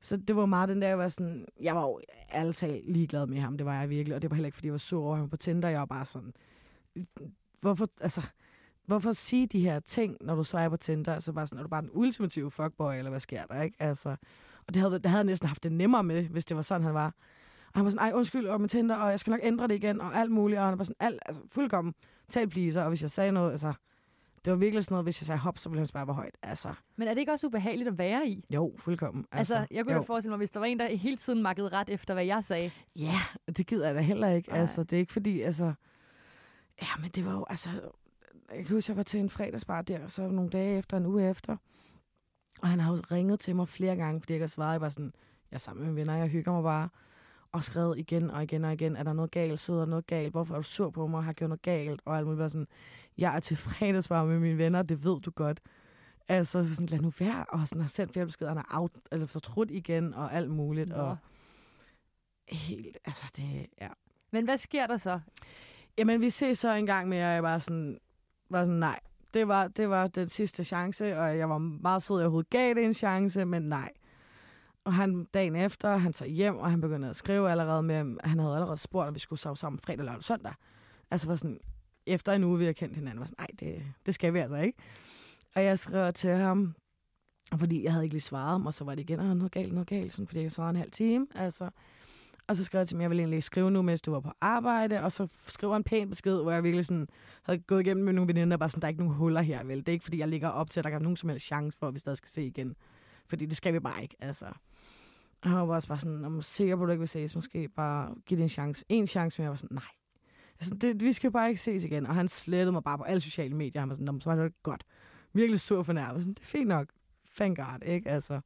[0.00, 2.00] Så det var meget den der, jeg var sådan, jeg var jo
[2.32, 4.66] ærligt talt ligeglad med ham, det var jeg virkelig, og det var heller ikke, fordi
[4.66, 6.34] jeg var sur over ham på Tinder, jeg var bare sådan,
[7.60, 8.22] hvorfor, altså,
[8.86, 11.62] hvorfor sige de her ting, når du så er på Tinder, altså bare sådan, er
[11.62, 14.16] du bare den ultimative fuckboy, eller hvad sker der, ikke, altså.
[14.66, 16.84] Og det havde, det havde jeg næsten haft det nemmere med, hvis det var sådan,
[16.84, 17.14] han var.
[17.66, 19.74] Og han var sådan, ej, undskyld, og med Tinder, og jeg skal nok ændre det
[19.74, 20.60] igen, og alt muligt.
[20.60, 21.94] Og han var sådan, alt, altså, fuldkommen
[22.28, 22.82] tal pleaser.
[22.82, 23.72] Og hvis jeg sagde noget, altså,
[24.44, 26.36] det var virkelig sådan noget, hvis jeg sagde hop, så ville han bare være højt.
[26.42, 28.44] Altså, Men er det ikke også ubehageligt at være i?
[28.50, 29.26] jo, fuldkommen.
[29.32, 30.02] Altså, altså jeg kunne jo.
[30.02, 32.70] forestille mig, hvis der var en, der hele tiden makkede ret efter, hvad jeg sagde.
[32.96, 33.20] Ja,
[33.56, 34.48] det gider jeg da heller ikke.
[34.50, 34.60] Nej.
[34.60, 35.72] Altså, det er ikke fordi, altså...
[36.82, 37.70] Ja, men det var jo, altså...
[38.54, 41.06] Jeg kan huske, jeg var til en fredagsbar der, og så nogle dage efter, en
[41.06, 41.56] uge efter.
[42.62, 44.72] Og han har jo ringet til mig flere gange, fordi jeg ikke har svaret.
[44.72, 45.12] Jeg var sådan,
[45.50, 46.88] jeg er sammen med venner, jeg hygger mig bare.
[47.52, 50.32] Og skrevet igen og igen og igen, er der noget galt, sidder der noget galt,
[50.32, 52.38] hvorfor er du sur på mig, har gjort noget galt, og alt muligt.
[52.38, 52.68] Bare sådan,
[53.18, 55.60] jeg er til fredagsbar med mine venner, det ved du godt.
[56.28, 59.26] Altså, sådan, lad nu være, og sådan, har sendt flere beskeder, han er out, eller
[59.26, 60.88] fortrudt igen, og alt muligt.
[60.88, 60.94] Nå.
[60.94, 61.16] Og
[62.48, 63.88] helt, altså det, ja.
[64.30, 65.20] Men hvad sker der så?
[65.98, 67.98] Jamen, vi ses så en gang mere, og jeg var sådan,
[68.50, 69.00] var sådan nej.
[69.34, 72.74] Det var, det var den sidste chance, og jeg var meget sød, jeg overhovedet gav
[72.74, 73.92] det en chance, men nej.
[74.88, 78.38] Og han dagen efter, han tager hjem, og han begyndte at skrive allerede med, han
[78.38, 80.52] havde allerede spurgt, om vi skulle sove sammen fredag, lørdag og søndag.
[81.10, 81.60] Altså var sådan,
[82.06, 84.56] efter en uge, vi har kendt hinanden, var sådan, nej, det, det skal vi altså
[84.56, 84.78] ikke.
[85.54, 86.74] Og jeg skrev til ham,
[87.56, 89.72] fordi jeg havde ikke lige svaret ham, og så var det igen, at noget galt,
[89.72, 91.26] noget galt, sådan, fordi jeg svarede en halv time.
[91.34, 91.70] Altså,
[92.46, 94.32] og så skrev jeg til ham, jeg ville egentlig skrive nu, mens du var på
[94.40, 97.08] arbejde, og så skriver han en pæn besked, hvor jeg virkelig sådan,
[97.42, 99.64] havde gået igennem med nogle veninder, og bare sådan, der er ikke nogen huller her,
[99.64, 99.78] vel?
[99.78, 101.78] Det er ikke, fordi jeg ligger op til, at der er nogen som helst chance
[101.78, 102.76] for, at vi stadig skal se igen.
[103.26, 104.46] Fordi det skal vi bare ikke, altså.
[105.42, 107.68] Og han var også bare sådan, om sikker på, at du ikke vil ses, måske
[107.68, 108.84] bare give det en chance.
[108.88, 109.84] En chance, men jeg var sådan, nej.
[110.60, 112.06] Altså, det, vi skal bare ikke ses igen.
[112.06, 113.80] Og han slettede mig bare på alle sociale medier.
[113.82, 114.84] Han var sådan, "Nå, så var det godt.
[115.32, 116.22] Virkelig sur for nærmest.
[116.24, 116.88] Sådan, det er fint nok.
[117.36, 118.10] Thank God, ikke?
[118.10, 118.40] Altså.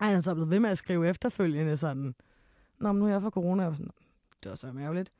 [0.00, 2.14] Ej, han er så blevet ved med at skrive efterfølgende sådan,
[2.80, 3.62] Nå, men nu er jeg for corona.
[3.62, 3.90] Jeg var sådan,
[4.42, 5.12] det var så mærkeligt.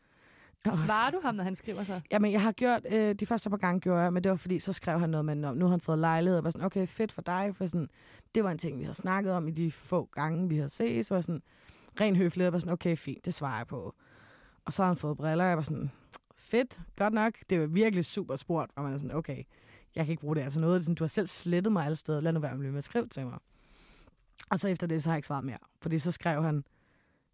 [0.65, 2.01] Svarer du ham, når han skriver så?
[2.11, 4.59] Jamen, jeg har gjort, øh, de første par gange gjorde jeg, men det var fordi,
[4.61, 6.87] så skrev han noget med, "Nå, nu har han fået lejlighed, og var sådan, okay,
[6.87, 7.89] fedt for dig, for sådan,
[8.35, 11.07] det var en ting, vi havde snakket om i de få gange, vi havde set,
[11.07, 11.43] så var sådan,
[12.01, 13.95] ren høflighed, og var sådan, okay, fint, det svarer jeg på.
[14.65, 15.91] Og så har han fået briller, og jeg var sådan,
[16.37, 19.43] fedt, godt nok, det var virkelig super spurgt, og man er sådan, okay,
[19.97, 20.43] jeg kan ikke bruge det.
[20.43, 22.79] Altså noget, det sådan, du har selv slettet mig alle steder, lad nu være med
[22.79, 23.39] at skrive til mig.
[24.51, 26.65] Og så efter det, så har jeg ikke svaret mere, fordi så skrev han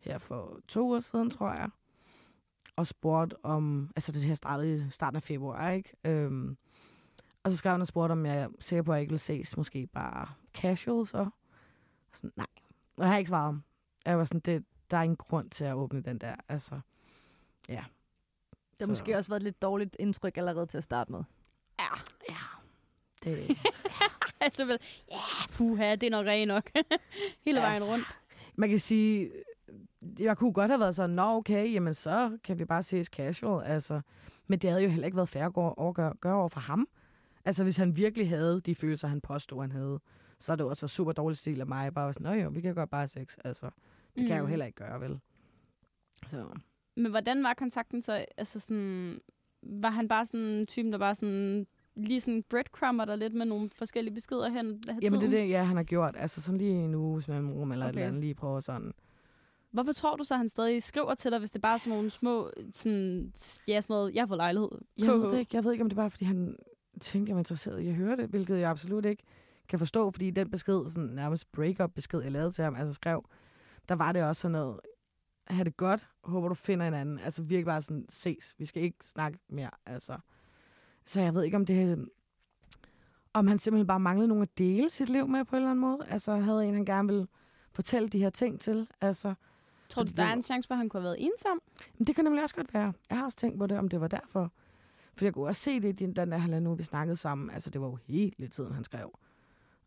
[0.00, 1.68] her for to uger siden, tror jeg,
[2.76, 5.92] og spurgte om, altså det her startede i starten af februar, ikke?
[6.04, 6.56] Øhm,
[7.42, 9.20] og så skrev han og spurgte, om jeg er sikker på, at jeg ikke vil
[9.20, 11.28] ses, måske bare casual, så.
[12.12, 12.46] Sådan, nej.
[12.96, 13.62] Og jeg har ikke svaret.
[14.06, 16.80] Jeg var sådan, det, der er ingen grund til at åbne den der, altså.
[17.68, 17.84] Ja.
[18.50, 21.22] Det har Så- måske også været et lidt dårligt indtryk allerede til at starte med.
[21.78, 21.86] Ja,
[22.28, 22.36] Ja.
[23.24, 23.58] Det,
[24.40, 24.78] altså vel,
[25.10, 25.18] ja,
[25.56, 26.70] puha, det er nok rent nok.
[27.44, 28.18] Hele vejen Altså, rundt.
[28.56, 29.30] man kan sige,
[30.18, 33.64] jeg kunne godt have været sådan, nå okay, jamen så kan vi bare ses casual,
[33.66, 34.00] altså.
[34.46, 36.88] Men det havde jo heller ikke været fair at gøre, gøre over for ham.
[37.44, 40.00] Altså hvis han virkelig havde de følelser, han påstod, han havde,
[40.38, 42.60] så er det også været super dårlig stil af mig, bare sådan, nå jo, vi
[42.60, 43.66] kan godt bare sex, altså.
[44.16, 44.48] Det kan jeg jo Mm.
[44.50, 45.20] heller ikke gøre, vel?
[46.30, 46.44] Så.
[46.96, 48.24] Men hvordan var kontakten så?
[48.36, 49.20] Altså sådan,
[49.62, 53.46] var han bare sådan en typen, der bare sådan, lige sådan breadcrumber der lidt med
[53.46, 55.32] nogle forskellige beskeder hen Jamen det er tiden?
[55.32, 56.14] det, ja, han har gjort.
[56.18, 57.92] Altså sådan lige en uge med rum eller okay.
[57.92, 58.92] et eller andet, lige prøve sådan.
[59.74, 61.96] Hvorfor tror du så, at han stadig skriver til dig, hvis det bare er sådan
[61.96, 63.32] nogle små, sådan,
[63.68, 64.70] ja, sådan noget, jeg har fået lejlighed.
[64.98, 65.56] Jeg ved det ikke.
[65.56, 66.56] Jeg ved ikke, om det er bare, fordi han
[67.00, 69.22] tænkte, jeg var interesseret i at høre det, hvilket jeg absolut ikke
[69.68, 73.28] kan forstå, fordi den besked, sådan nærmest break-up besked, jeg lavede til ham, altså skrev,
[73.88, 74.80] der var det også sådan noget,
[75.46, 76.08] have det godt.
[76.24, 77.18] Håber, du finder en anden.
[77.18, 78.54] Altså virkelig bare sådan, ses.
[78.58, 79.70] Vi skal ikke snakke mere.
[79.86, 80.18] Altså.
[81.04, 81.96] Så jeg ved ikke, om det er,
[83.32, 85.80] om han simpelthen bare manglede nogen at dele sit liv med på en eller anden
[85.80, 86.06] måde.
[86.08, 87.26] Altså havde en, han gerne ville
[87.72, 88.88] fortælle de her ting til.
[89.00, 89.34] Altså,
[89.88, 91.60] Tror du, der er en chance for, at han kunne have været ensom?
[91.98, 92.92] men det kan nemlig også godt være.
[93.10, 94.52] Jeg har også tænkt på det, om det var derfor.
[95.16, 97.50] For jeg kunne også se det i den, der halvanden uge, vi snakkede sammen.
[97.50, 99.18] Altså, det var jo hele tiden, han skrev.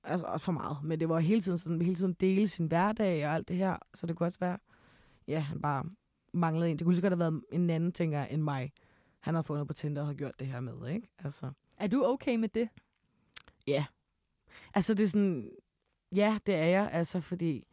[0.03, 0.77] Altså, også for meget.
[0.83, 3.77] Men det var hele tiden sådan, hele tiden dele sin hverdag og alt det her.
[3.93, 4.57] Så det kunne også være,
[5.27, 5.83] ja, han bare
[6.33, 6.77] manglede en.
[6.77, 8.71] Det kunne lige så godt have været en anden, tænker end mig.
[9.19, 11.07] Han har fundet på Tinder og har gjort det her med, ikke?
[11.19, 12.69] Altså, Er du okay med det?
[14.73, 15.51] altså det er sådan,
[16.11, 17.67] ja, det er jeg, altså, fordi,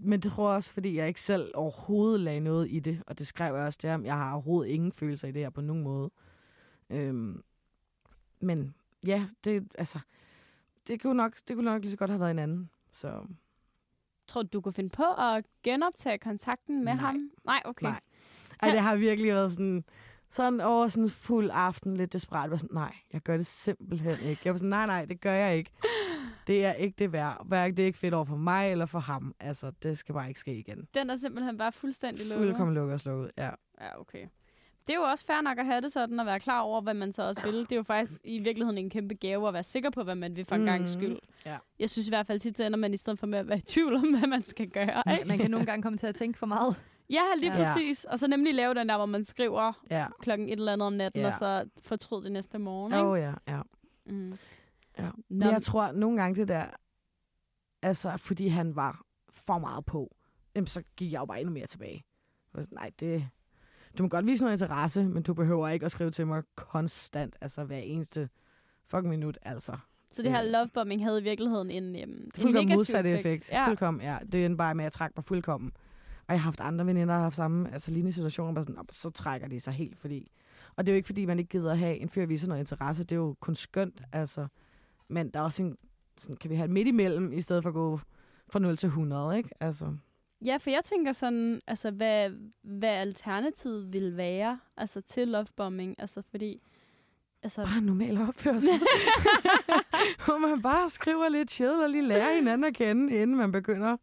[0.00, 3.18] men det tror jeg også, fordi jeg ikke selv overhovedet lagde noget i det, og
[3.18, 5.82] det skrev jeg også der, jeg har overhovedet ingen følelser i det her på nogen
[5.82, 6.10] måde.
[6.90, 7.42] Øhm,
[8.40, 8.74] men
[9.06, 9.98] ja, det, altså,
[10.86, 13.26] det kunne, nok, det kunne nok lige så godt have været en anden, så
[14.26, 17.02] Tror du, du kunne finde på at genoptage kontakten med Nej.
[17.02, 17.30] ham?
[17.44, 17.86] Nej, okay.
[17.86, 18.00] Nej.
[18.62, 19.84] Ej, det har virkelig været sådan,
[20.28, 22.50] sådan over sådan fuld aften, lidt desperat.
[22.50, 24.42] Var sådan, nej, jeg gør det simpelthen ikke.
[24.44, 25.70] Jeg var sådan, nej, nej, det gør jeg ikke.
[26.46, 27.46] Det er ikke det værd.
[27.46, 29.34] Hverken det er ikke fedt over for mig eller for ham.
[29.40, 30.88] Altså, det skal bare ikke ske igen.
[30.94, 32.46] Den er simpelthen bare fuldstændig lukket.
[32.46, 33.50] Fuldkommen lukket og slukket, ja.
[33.80, 34.26] Ja, okay.
[34.86, 36.94] Det er jo også fair nok at have det sådan, og være klar over, hvad
[36.94, 37.54] man så også vil.
[37.60, 40.36] Det er jo faktisk i virkeligheden en kæmpe gave at være sikker på, hvad man
[40.36, 40.66] vil for en Mhm.
[40.70, 41.18] gang skyld.
[41.46, 41.56] Ja.
[41.78, 43.58] Jeg synes i hvert fald tit, så ender man i stedet for med at være
[43.58, 45.02] i tvivl om, hvad man skal gøre.
[45.12, 45.28] Ikke?
[45.28, 46.76] Man kan nogle gange komme til at tænke for meget.
[47.10, 47.64] Ja, lige Ja.
[47.64, 48.04] præcis.
[48.04, 50.06] Og så nemlig lave den der, hvor man skriver Ja.
[50.20, 51.26] klokken et eller andet om natten, Ja.
[51.26, 52.92] og så fortryd det næste morgen.
[52.92, 53.08] Åh, Ikke?
[53.28, 53.60] oh, ja, ja.
[54.06, 54.32] Mm.
[54.98, 55.10] Ja.
[55.28, 56.66] Men jeg tror nogle gange det der,
[57.82, 60.16] altså fordi han var for meget på,
[60.54, 61.94] jamen, så gik jeg jo bare endnu mere tilbage.
[61.94, 63.28] Jeg var sådan, Nej, det,
[63.98, 67.36] du må godt vise noget interesse, men du behøver ikke at skrive til mig konstant,
[67.40, 68.28] altså hver eneste
[68.86, 69.76] fucking minut, altså.
[70.10, 73.26] så det her øh, lovebombing havde i virkeligheden en, øhm, en Fuldkommen negativ modsatte effekt.
[73.26, 73.52] effekt.
[73.52, 73.68] Ja.
[73.68, 74.18] Fuldkommen, ja.
[74.32, 75.72] Det er bare med, at jeg trækker mig fuldkommen.
[76.28, 78.74] Og jeg har haft andre veninder, der har haft samme, altså lignende situationer, bare sådan,
[78.76, 80.30] "Nå, så trækker de sig helt, fordi...
[80.76, 82.60] Og det er jo ikke, fordi man ikke gider at have en fyr, viser noget
[82.60, 83.02] interesse.
[83.04, 84.46] Det er jo kun skønt, altså.
[85.08, 85.76] Men der er også en,
[86.18, 88.00] sådan, kan vi have et midt imellem, i stedet for at gå
[88.48, 89.50] fra 0 til 100, ikke?
[89.60, 89.96] Altså,
[90.44, 92.30] Ja, for jeg tænker sådan, altså hvad,
[92.62, 95.94] hvad alternativet vil være altså til lovebombing.
[95.98, 96.62] Altså fordi,
[97.42, 98.70] altså, bare en normal opførsel.
[100.24, 103.96] Hvor man bare skriver lidt chill og lige lærer hinanden at kende, inden man begynder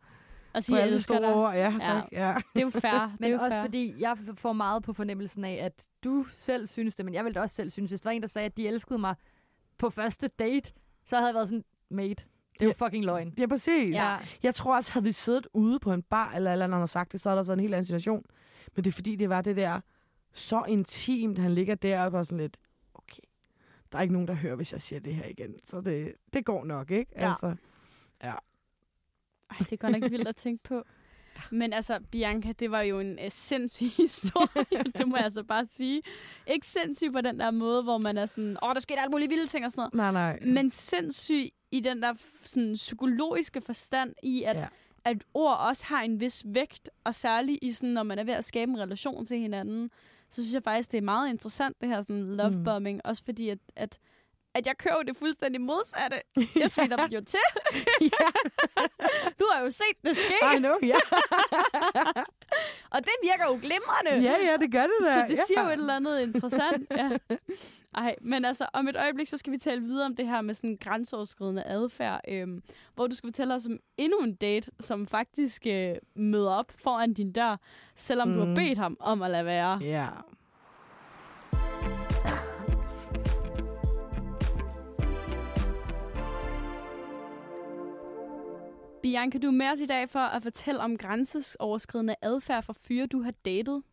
[0.54, 1.36] altså på jeg alle elsker store dig.
[1.36, 1.54] ord.
[1.54, 2.04] Ja, tak.
[2.12, 2.36] Ja.
[2.56, 2.82] Det er jo fair.
[2.92, 3.64] det er Men jo også fair.
[3.64, 7.42] fordi, jeg får meget på fornemmelsen af, at du selv synes det, men jeg ville
[7.42, 9.16] også selv synes, hvis der var en, der sagde, at de elskede mig
[9.78, 10.72] på første date,
[11.06, 13.34] så havde jeg været sådan, mate, det er jo fucking løgn.
[13.38, 13.96] ja, præcis.
[13.96, 14.18] Ja.
[14.44, 17.22] Jeg tror også, havde vi siddet ude på en bar, eller eller andet, sagt det,
[17.22, 18.26] så havde der været en helt anden situation.
[18.76, 19.82] Men det er fordi, det var det der
[20.32, 22.58] så intimt, han ligger der og bare sådan lidt,
[22.94, 23.24] okay,
[23.92, 25.56] der er ikke nogen, der hører, hvis jeg siger det her igen.
[25.64, 27.12] Så det, det går nok, ikke?
[27.16, 27.28] Ja.
[27.28, 27.56] Altså,
[29.50, 30.84] Ej, det er godt nok vildt at tænke på.
[31.52, 35.66] Men altså, Bianca, det var jo en uh, sindssyg historie, det må jeg altså bare
[35.70, 36.02] sige.
[36.48, 39.30] Ikke sindssyg på den der måde, hvor man er sådan, åh, der skete alt muligt
[39.30, 40.14] vilde ting og sådan noget.
[40.14, 40.54] nej, nej.
[40.54, 42.14] Men sindssyg i den der
[42.46, 44.68] sådan, psykologiske forstand i, at, ja.
[45.06, 48.34] at ord også har en vis vægt, og særligt i sådan, når man er ved
[48.34, 49.90] at skabe en relation til hinanden,
[50.30, 53.10] så synes jeg faktisk, det er meget interessant, det her sådan lovebombing, mm.
[53.10, 54.00] også fordi, at, at,
[54.56, 56.18] at jeg kører det fuldstændig modsatte.
[56.62, 57.40] Jeg sviner dem jo til.
[58.02, 58.28] ja,
[59.40, 60.96] Du har jo set det ske, I know, ja.
[62.92, 64.30] og det virker jo glimrende.
[64.32, 65.14] ja, ja, det gør det da.
[65.14, 65.66] Så det siger ja.
[65.66, 66.88] jo et eller andet interessant.
[66.98, 67.10] Ja.
[67.96, 70.54] Ej, men altså, om et øjeblik, så skal vi tale videre om det her med
[70.54, 72.64] sådan grænseoverskridende adfærd, øhm,
[72.96, 77.14] hvor du skal fortælle os om endnu en date, som faktisk øh, møder op foran
[77.14, 77.58] din dør,
[77.96, 78.34] selvom mm.
[78.34, 78.56] du har Mhm.
[78.56, 79.78] bedt ham om at lade være.
[79.82, 80.08] Ja.
[89.04, 93.06] Bianca, du er med os i dag for at fortælle om grænseoverskridende adfærd for fyre,
[93.06, 93.84] du har datet.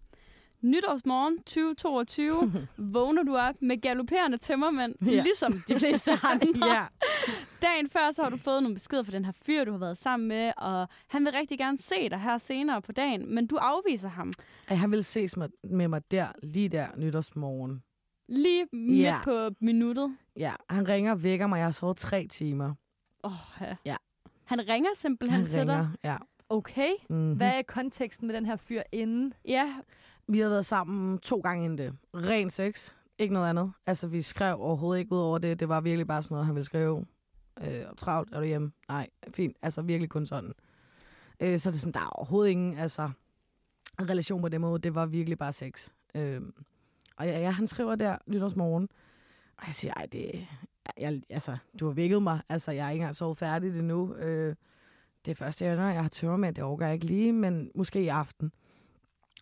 [0.62, 2.52] Nytårsmorgen 2022
[2.94, 5.22] vågner du op med galopperende tømmermænd, Ja.
[5.22, 6.66] ligesom de fleste andre.
[6.74, 6.84] ja.
[7.62, 9.96] Dagen før, så har du fået nogle beskeder fra den her fyr, du har været
[9.98, 13.56] sammen med, og han vil rigtig gerne se dig her senere på dagen, men du
[13.56, 14.32] afviser ham
[14.68, 17.82] Ej, han ville ses med, med mig der, lige der nytårsmorgen.
[18.28, 19.18] lige midt Ja.
[19.24, 20.16] på minuttet.
[20.36, 21.56] Ja, han ringer og vækker mig.
[21.58, 22.74] Jeg har sovet tre timer.
[23.22, 23.76] Oh, ja.
[23.84, 23.96] Ja.
[24.50, 25.76] Han ringer simpelthen Han til dig.
[25.76, 26.16] ringer, ja.
[26.48, 26.90] Okay.
[27.08, 27.32] Mm-hmm.
[27.34, 29.34] Hvad er konteksten med den her fyr inden?
[29.44, 29.74] Ja,
[30.26, 31.92] Vi har været sammen to gange inden det.
[32.14, 32.94] Ren sex.
[33.18, 33.72] Ikke noget andet.
[33.86, 35.60] Altså, vi skrev overhovedet ikke ud over det.
[35.60, 37.06] Det var virkelig bare sådan noget, han ville skrive.
[37.62, 38.72] Øh, travlt, er du hjemme?
[38.88, 39.56] Nej, fint.
[39.62, 40.52] Altså, virkelig kun sådan.
[41.40, 43.10] Øh, så er det sådan, der er overhovedet ingen altså,
[44.00, 44.78] relation på den måde.
[44.82, 45.88] Det var virkelig bare sex.
[46.14, 46.40] Øh,
[47.16, 48.88] og ja, ja, han skriver der nytårsmorgen.
[49.56, 50.46] Og jeg siger, ej, det...
[50.96, 52.40] Jeg, altså, du har vækket mig.
[52.48, 54.14] Altså, jeg er ikke engang sovet færdigt endnu.
[54.14, 54.54] Øh,
[55.24, 58.08] det er første, jeg jeg har tømmermænd, det overgår jeg ikke lige, men måske i
[58.08, 58.52] aften.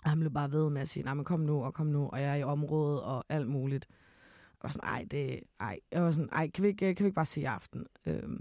[0.04, 2.08] Og han blev bare ved med at sige, nej, men kom nu, og kom nu,
[2.08, 3.87] og jeg er i området, og alt muligt.
[3.90, 5.80] Jeg var sådan, ej, det, ej.
[5.92, 7.87] Jeg var sådan, ej, kan vi ikke, kan vi ikke bare se i aften?
[8.06, 8.40] Øhm,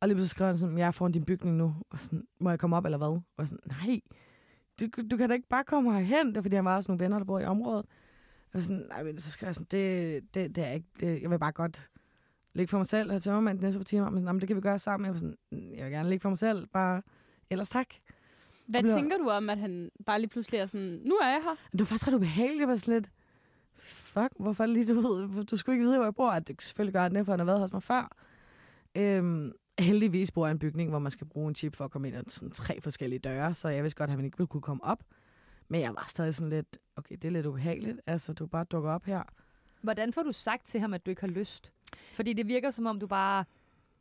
[0.00, 2.50] og lige pludselig skrev han sådan, jeg er foran din bygning nu, og sådan, må
[2.50, 3.08] jeg komme op, eller hvad?
[3.08, 4.00] Og jeg sådan, nej,
[4.80, 7.04] du, du kan da ikke bare komme herhen, det er, fordi han var også nogle
[7.04, 7.86] venner, der bor i området.
[8.52, 11.22] Jeg var sådan, nej, men så skrev jeg sådan, det, det, det er ikke, det,
[11.22, 11.90] jeg vil bare godt
[12.54, 14.60] ligge for mig selv, og tømmermand de næste par timer, men sådan, det kan vi
[14.60, 15.04] gøre sammen.
[15.04, 17.02] Jeg var sådan, jeg vil gerne ligge for mig selv, bare,
[17.50, 17.86] ellers tak.
[18.66, 21.40] Hvad blev- tænker du om, at han bare lige pludselig er sådan, nu er jeg
[21.44, 21.56] her?
[21.72, 22.60] Det var faktisk ret ubehageligt.
[22.60, 23.10] Jeg var sådan lidt,
[23.78, 26.30] fuck, hvorfor lige, du ved, du skulle ikke vide, hvor jeg bor.
[26.30, 28.16] At det selvfølgelig gør han det, for han har været hos mig før.
[28.94, 31.90] Øhm, heldigvis bor jeg i en bygning, hvor man skal bruge en chip for at
[31.90, 34.46] komme ind ad sådan tre forskellige døre, så jeg vidste godt, at han ikke ville
[34.48, 35.02] kunne komme op.
[35.68, 38.00] Men jeg var stadig sådan lidt, okay, det er lidt ubehageligt.
[38.06, 39.22] Altså, du bare dukker op her.
[39.82, 41.72] Hvordan får du sagt til ham, at du ikke har lyst?
[42.14, 43.44] Fordi det virker som om, du bare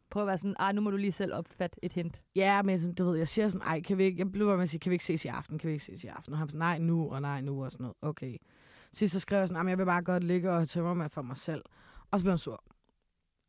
[0.10, 2.22] prøver at være sådan, ej, nu må du lige selv opfatte et hint.
[2.36, 4.56] Ja, men sådan, du ved, jeg siger sådan, ej, kan vi ikke, jeg blev ved
[4.56, 6.34] med at sige, kan vi ikke ses i aften, kan vi ikke ses i aften?
[6.34, 7.96] Og han var sådan, nej, nu, og nej, nu, og sådan noget.
[8.02, 8.38] Okay.
[8.92, 11.38] Sidst så skrev jeg sådan, jeg vil bare godt ligge og tømme mig for mig
[11.38, 11.64] selv.
[12.12, 12.64] Og så blev han sur.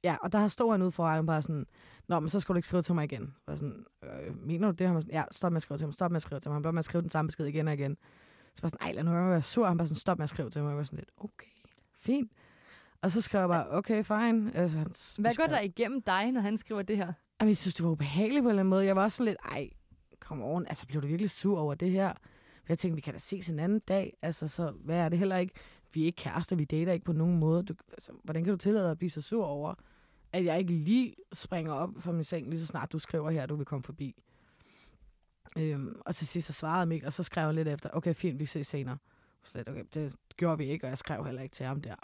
[0.05, 1.67] Ja, og der stod han ude foran og bare sådan,
[2.09, 3.35] Nå, men så skal du ikke skrive til mig igen.
[3.47, 4.87] Og sådan, øh, mener du det?
[4.87, 6.51] Han var sådan, ja, stop med at skrive til mig, stop med at skrive til
[6.51, 6.55] mig.
[6.55, 7.97] Han blev med at skrive den samme besked igen og igen.
[8.55, 9.67] Så var sådan, ej, lad nu være sur.
[9.67, 10.69] Han bare sådan, stop med at skrive til mig.
[10.69, 11.47] Jeg var sådan lidt, okay,
[12.01, 12.33] fint.
[13.03, 14.57] Og så skrev jeg bare, okay, fine.
[14.57, 17.13] Altså, han, Hvad går der igennem dig, når han skriver det her?
[17.41, 18.85] Jamen, jeg synes, det var ubehageligt på en eller anden måde.
[18.85, 19.71] Jeg var også sådan lidt, ej,
[20.21, 20.67] kom on.
[20.67, 22.13] Altså, blev du virkelig sur over det her?
[22.69, 24.17] Jeg tænkte, vi kan da ses en anden dag.
[24.23, 25.55] Altså, så hvad er det heller ikke?
[25.93, 27.63] Vi er ikke kærester, vi dater ikke på nogen måde.
[27.63, 29.75] Du, altså, hvordan kan du tillade dig at blive så sur over,
[30.33, 33.43] at jeg ikke lige springer op fra min seng, lige så snart du skriver her,
[33.43, 34.23] at du vil komme forbi?
[35.57, 38.39] Øhm, og til sidst så svarede Mikkel, og så skrev jeg lidt efter, okay, fint,
[38.39, 38.99] vi ses senere.
[39.43, 41.95] Så lidt, okay, det gjorde vi ikke, og jeg skrev heller ikke til ham der.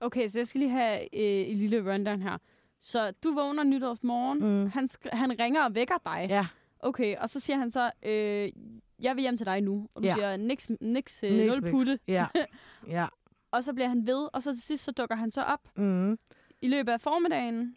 [0.00, 2.38] Okay, så jeg skal lige have øh, et lille rundown her.
[2.78, 4.38] Så du vågner nytårsmorgen.
[4.62, 4.70] Mm.
[4.70, 6.26] Han, han ringer og vækker dig.
[6.28, 6.46] Ja,
[6.82, 8.52] Okay, og så siger han så, øh,
[9.00, 9.88] jeg vil hjem til dig nu.
[9.94, 10.14] Og du Ja.
[10.14, 11.98] siger, niks, niks, øh, Niks, nul putte.
[12.08, 12.26] ja,
[12.88, 13.06] ja.
[13.50, 16.18] Og så bliver han ved, og så til sidst så dukker han så op Mm.
[16.62, 17.76] i løbet af formiddagen.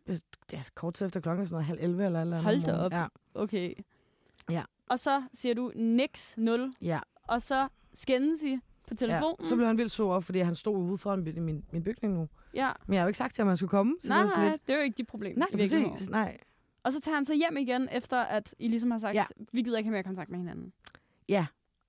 [0.54, 2.42] Ja, kort tid efter klokken sådan noget halv 11 eller eller.
[2.42, 3.12] Hold da op.
[3.34, 3.74] Okay.
[4.50, 4.64] Ja.
[4.90, 6.74] Og så siger du niks, nul.
[6.82, 7.00] Ja, ja.
[7.28, 8.60] Og så skændes I
[8.96, 9.36] på telefonen.
[9.42, 12.14] Ja, så blev han vildt sur, fordi han stod ude foran min, min, min bygning
[12.14, 12.28] nu.
[12.54, 12.72] ja.
[12.88, 13.96] Men jeg har jo ikke sagt til ham, at han skulle komme.
[14.02, 15.38] Så Nej, det nej, lidt, det er jo ikke dit problem.
[15.38, 16.10] nej, præcis.
[16.10, 16.38] Nej.
[16.84, 19.26] Og så tager han så hjem igen, efter at I ligesom har sagt, Ja.
[19.52, 20.74] vi gider ikke have mere kontakt med hinanden.
[21.30, 21.46] Ja,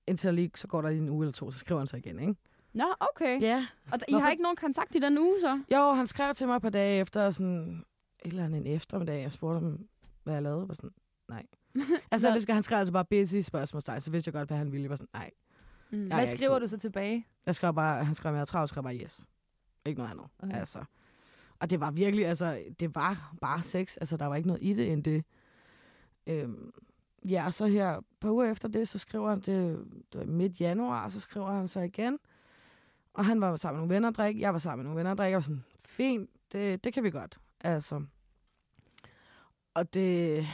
[0.07, 2.19] indtil lige, så går der lige en uge eller to, så skriver han så igen,
[2.19, 2.35] ikke?
[2.73, 3.41] Nå, okay.
[3.41, 3.65] Ja.
[3.91, 5.61] Og I Hvorfor- har ikke nogen kontakt i den uge, så?
[5.73, 7.83] Jo, han skrev til mig et par dage efter, sådan,
[8.25, 9.21] et eller andet en eftermiddag.
[9.21, 9.79] Jeg spurgte ham,
[10.23, 10.59] hvad jeg lavede.
[10.59, 10.91] Jeg var sådan,
[11.29, 11.45] nej.
[12.11, 14.71] altså, det skal, han skrev altså bare busy spørgsmålstegn, så vidste jeg godt, hvad han
[14.71, 14.83] ville.
[14.83, 15.31] Jeg var sådan, nej.
[15.95, 16.07] Mm.
[16.07, 17.27] Hvad jeg ikke skriver du så tilbage?
[17.45, 19.25] Jeg skrev bare, han skrev, at jeg er travlt, skrev bare yes.
[19.85, 20.27] Ikke noget andet.
[20.39, 20.55] Okay.
[20.59, 20.83] Altså.
[21.59, 23.97] Og det var virkelig, altså, det var bare sex.
[23.97, 25.25] Altså, der var ikke noget i det end det.
[26.27, 26.73] Øhm,
[27.25, 30.25] ja, og så her, et par uger efter det, så skriver han, det, det var
[30.25, 32.19] midt januar, så skriver han så igen.
[33.13, 34.39] Og han var sammen med nogle venner og drik.
[34.39, 35.29] Jeg var sammen med nogle venner og drik.
[35.29, 37.39] Jeg var sådan, fint, det, det kan vi godt.
[37.61, 38.05] Altså.
[39.73, 40.47] Og det.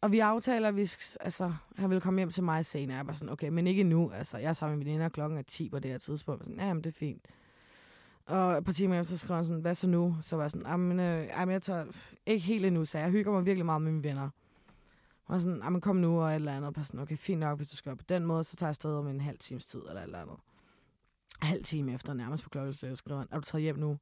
[0.00, 2.96] Og vi aftaler, at vi, altså, han vil komme hjem til mig senere.
[2.96, 4.10] Jeg var sådan, okay, men ikke nu.
[4.10, 6.40] Altså, jeg er sammen med veninder, klokken er 10 på det her tidspunkt.
[6.40, 7.26] Jeg sådan, ja, men det er fint.
[8.26, 10.16] Og et par timer efter, så skrev han sådan, hvad så nu?
[10.20, 11.84] Så var jeg sådan, jamen, øh, jamen, jeg tager
[12.26, 14.30] ikke helt endnu, så jeg hygger mig virkelig meget med mine venner.
[15.26, 16.78] Og var sådan, jamen, kom nu, og et eller andet.
[16.78, 18.94] Og sådan, okay, fint nok, hvis du skal på den måde, så tager jeg afsted
[18.94, 20.36] om en halv times tid, eller et eller andet.
[21.42, 23.90] Halv time efter, nærmest på klokken, så skriver han, er du taget hjem nu?
[23.90, 23.98] Og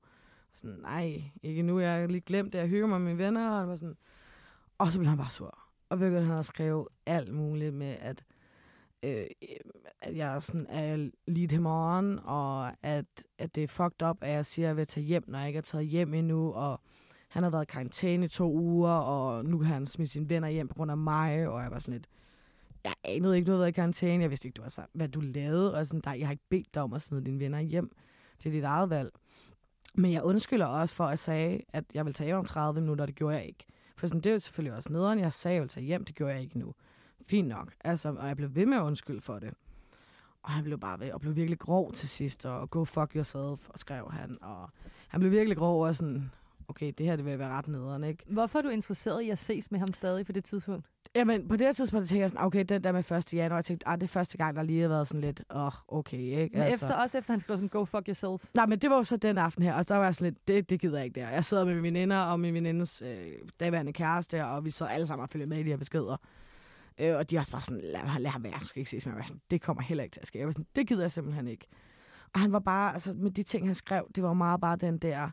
[0.55, 3.51] sådan, nej, ikke nu, jeg har lige glemt det, jeg hygger mig med mine venner,
[3.51, 3.97] og var sådan,
[4.79, 5.68] og så blev han bare sur.
[5.88, 8.24] Og begyndte han at skrive alt muligt med, at,
[9.03, 9.27] øh,
[10.03, 13.05] at jeg sådan er lidt him on, og at,
[13.38, 15.48] at det er fucked up, at jeg siger, at jeg vil tage hjem, når jeg
[15.48, 16.81] ikke er taget hjem endnu, og
[17.29, 20.48] han har været i karantæne i to uger, og nu kan han smide sine venner
[20.48, 22.07] hjem på grund af mig, og jeg var sådan lidt,
[22.85, 25.09] jeg anede ikke, du havde været i karantæne, jeg vidste ikke, du var sammen, hvad
[25.09, 27.61] du lavede, og sådan, der, jeg har ikke bedt dig om at smide dine venner
[27.61, 27.96] hjem,
[28.38, 29.11] det er dit eget valg.
[29.94, 32.81] Men jeg undskylder også for, at jeg sagde, at jeg ville tage hjem om 30
[32.81, 33.64] minutter, og det gjorde jeg ikke.
[33.99, 35.19] For sådan, det er jo selvfølgelig også nederen.
[35.19, 36.75] Jeg sagde, jeg ville tage hjem, det gjorde jeg ikke nu.
[37.27, 37.75] Fint nok.
[37.81, 39.55] Altså, og jeg blev ved med at undskylde for det.
[40.43, 43.69] Og han blev bare ved, og blev virkelig grov til sidst, og go fuck yourself,
[43.69, 44.39] og skrev han.
[44.43, 44.71] Og
[45.09, 46.31] han blev virkelig grov, og sådan,
[46.69, 48.25] okay, det her det vil være ret nederen, ikke?
[48.27, 50.87] Hvorfor er du interesseret i at ses med ham stadig på det tidspunkt?
[51.14, 53.35] Jamen, på det her tidspunkt tænkte jeg sådan, okay, den der med 1.
[53.35, 55.66] januar, jeg tænkte, ah, det er første gang, der lige har været sådan lidt, åh,
[55.66, 56.59] oh, okay, ikke?
[56.59, 58.44] Men efter, også efter han skrev sådan, go fuck yourself.
[58.55, 60.49] Nej, men det var jo så den aften her, og der var jeg sådan lidt,
[60.49, 61.29] det, det gider jeg ikke der.
[61.29, 65.07] Jeg sidder med mine veninder og min venindes øh, daværende kæreste, og vi så alle
[65.07, 66.16] sammen og følger med i de her beskeder.
[66.99, 69.07] Øh, og de er også bare sådan, lad, lad ham være, du skal ikke ses
[69.07, 69.25] med mig.
[69.27, 70.38] Sådan, det kommer heller ikke til at ske.
[70.38, 71.66] Jeg var sådan, det gider jeg simpelthen ikke.
[72.35, 74.99] Og han var bare, altså med de ting, han skrev, det var meget bare den
[74.99, 75.31] der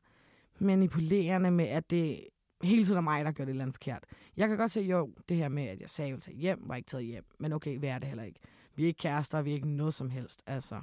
[0.59, 2.27] manipulerende med, at det
[2.63, 4.03] hele tiden er mig, der gør det eller andet forkert.
[4.37, 6.59] Jeg kan godt se, jo, det her med, at jeg sagde, at jeg ville hjem,
[6.61, 7.25] var ikke taget hjem.
[7.39, 8.39] Men okay, hvad er det heller ikke?
[8.75, 10.43] Vi er ikke kærester, vi er ikke noget som helst.
[10.47, 10.81] Altså.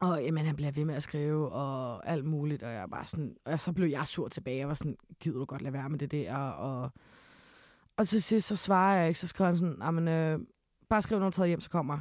[0.00, 3.36] Og jamen, han bliver ved med at skrive og alt muligt, og jeg bare sådan,
[3.44, 4.58] og så blev jeg sur tilbage.
[4.58, 6.36] Jeg var sådan, gider du godt lade være med det der?
[6.36, 6.90] Og,
[7.96, 10.40] og til sidst, så svarer jeg ikke, så skriver han sådan, jamen, øh,
[10.88, 12.00] bare skriv, når du tager hjem, så kommer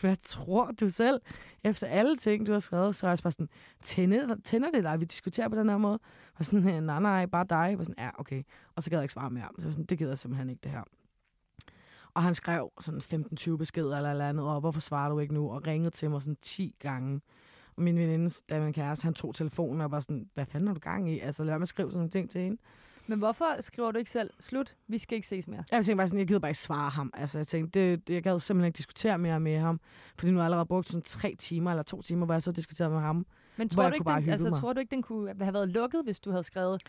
[0.00, 1.20] hvad tror du selv?
[1.64, 3.48] Efter alle ting, du har skrevet, så er jeg bare sådan,
[3.82, 5.98] tænder, tænder det dig, vi diskuterer på den her måde?
[6.34, 7.76] Og sådan, øh, nej, nej, bare dig.
[7.78, 8.42] Og sådan, ja, okay.
[8.76, 9.48] Og så gad jeg ikke svare mere.
[9.58, 10.82] Så sådan, det gider jeg simpelthen ikke, det her.
[12.14, 15.50] Og han skrev sådan 15-20 beskeder eller eller andet, og hvorfor svarer du ikke nu?
[15.50, 17.20] Og ringede til mig sådan 10 gange.
[17.76, 20.74] Og min veninde, da min kæreste, han tog telefonen og var sådan, hvad fanden har
[20.74, 21.20] du gang i?
[21.20, 22.60] Altså, lad mig skrive sådan nogle ting til hende.
[23.10, 25.64] Men hvorfor skriver du ikke selv, slut, vi skal ikke ses mere?
[25.70, 27.10] Jeg tænkte bare sådan, jeg gider bare ikke svare ham.
[27.14, 29.80] Altså, jeg tænkte, det, det, jeg gad simpelthen ikke diskutere mere med ham.
[30.18, 32.52] Fordi nu har jeg allerede brugt sådan tre timer eller to timer, hvor jeg så
[32.52, 33.26] diskuterede med ham.
[33.56, 34.60] Men tror du, ikke, den, altså, mig.
[34.60, 36.82] tror du ikke, den kunne have været lukket, hvis du havde skrevet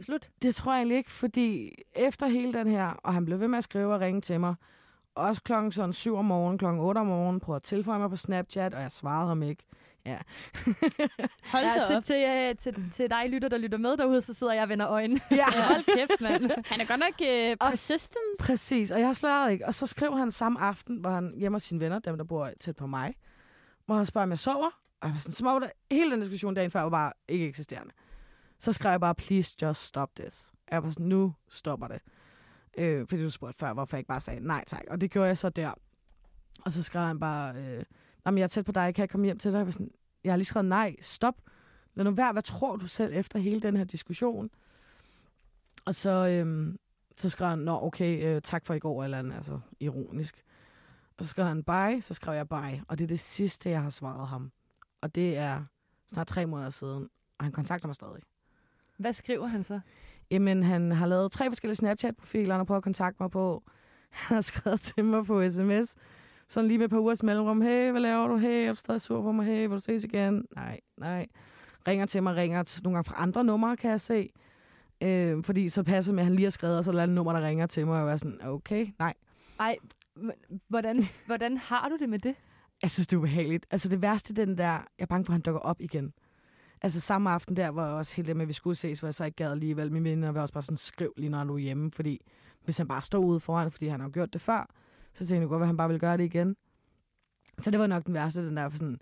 [0.00, 0.30] slut?
[0.42, 3.58] Det tror jeg egentlig ikke, fordi efter hele den her, og han blev ved med
[3.58, 4.54] at skrive og ringe til mig,
[5.14, 8.16] også klokken sådan 7 om morgenen, klokken 8 om morgenen, prøvede at tilføje mig på
[8.16, 9.64] Snapchat, og jeg svarede ham ikke.
[10.06, 10.18] Ja.
[11.52, 12.04] Hold Ja, til, op.
[12.04, 14.88] til, øh, til, til dig lytter, der lytter med derude, så sidder jeg og vender
[14.88, 15.20] øjnene.
[15.30, 15.36] ja.
[15.54, 16.42] Ja, hold kæft, mand.
[16.66, 17.14] Han er godt nok
[17.62, 18.38] uh, persistent.
[18.38, 19.66] Præcis, og jeg har slet ikke.
[19.66, 22.50] Og så skrev han samme aften, hvor han hjemme hos sine venner, dem der bor
[22.60, 23.14] tæt på mig,
[23.86, 24.70] hvor han spørger, om jeg sover.
[25.00, 27.46] Og jeg var sådan, som om der, hele den diskussion dagen før var bare ikke
[27.48, 27.92] eksisterende.
[28.58, 30.52] Så skrev jeg bare, please just stop this.
[30.70, 32.00] Jeg var sådan, nu stopper det.
[32.78, 34.82] Øh, fordi du spurgte før, hvorfor jeg ikke bare sagde nej tak.
[34.90, 35.70] Og det gjorde jeg så der.
[36.64, 37.84] Og så skrev han bare, øh,
[38.26, 39.58] jamen jeg er tæt på dig, kan jeg komme hjem til dig?
[39.58, 39.90] Jeg var sådan,
[40.24, 41.34] jeg har lige skrevet nej, stop.
[41.94, 44.50] Lad nu være, hvad tror du selv efter hele den her diskussion?
[45.84, 46.78] Og så, øhm,
[47.16, 50.44] så skrev han, nå okay, øh, tak for i går, eller andet, altså ironisk.
[51.18, 52.82] Og så skrev han bye, så skrev jeg bye.
[52.88, 54.52] Og det er det sidste, jeg har svaret ham.
[55.00, 55.64] Og det er
[56.12, 57.08] snart tre måneder siden,
[57.38, 58.22] og han kontakter mig stadig.
[58.96, 59.80] Hvad skriver han så?
[60.30, 63.62] Jamen, han har lavet tre forskellige Snapchat-profiler, han har prøvet at kontakte mig på.
[64.10, 65.94] Han har skrevet til mig på sms.
[66.48, 67.60] Sådan lige med et par ugers mellemrum.
[67.60, 68.36] Hey, hvad laver du?
[68.36, 69.46] Hey, er du stadig sur på mig?
[69.46, 70.46] Hey, vil du ses igen?
[70.54, 71.26] Nej, nej.
[71.88, 74.30] Ringer til mig, ringer til, nogle gange fra andre numre, kan jeg se.
[75.00, 77.46] Øh, fordi så passer med, at han lige har skrevet, og så er nummer, der
[77.46, 79.14] ringer til mig, og jeg er sådan, okay, nej.
[79.60, 79.76] Ej,
[80.68, 82.34] hvordan, hvordan har du det med det?
[82.82, 83.66] Jeg synes, det er ubehageligt.
[83.70, 86.12] Altså det værste, den der, jeg er bange for, at han dukker op igen.
[86.82, 89.14] Altså samme aften der, var jeg også helt med, at vi skulle ses, hvor jeg
[89.14, 89.92] så ikke gad alligevel.
[89.92, 92.20] Min venner var også bare sådan, skriv lige, når du er hjemme, fordi
[92.64, 94.70] hvis han bare står ude foran, fordi han har gjort det før,
[95.14, 96.56] så tænkte jeg godt, at han bare ville gøre det igen.
[97.58, 99.00] Så det var nok den værste, den der for sådan,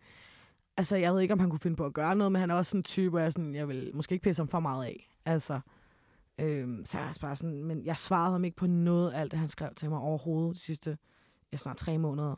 [0.76, 2.54] altså jeg ved ikke, om han kunne finde på at gøre noget, men han er
[2.54, 4.84] også sådan en type, hvor jeg, sådan, jeg vil måske ikke pisse ham for meget
[4.84, 5.08] af.
[5.24, 5.60] Altså,
[6.38, 9.30] øhm, så jeg er bare sådan, men jeg svarede ham ikke på noget af alt
[9.30, 10.98] det, han skrev til mig overhovedet de sidste,
[11.52, 12.36] ja, snart tre måneder.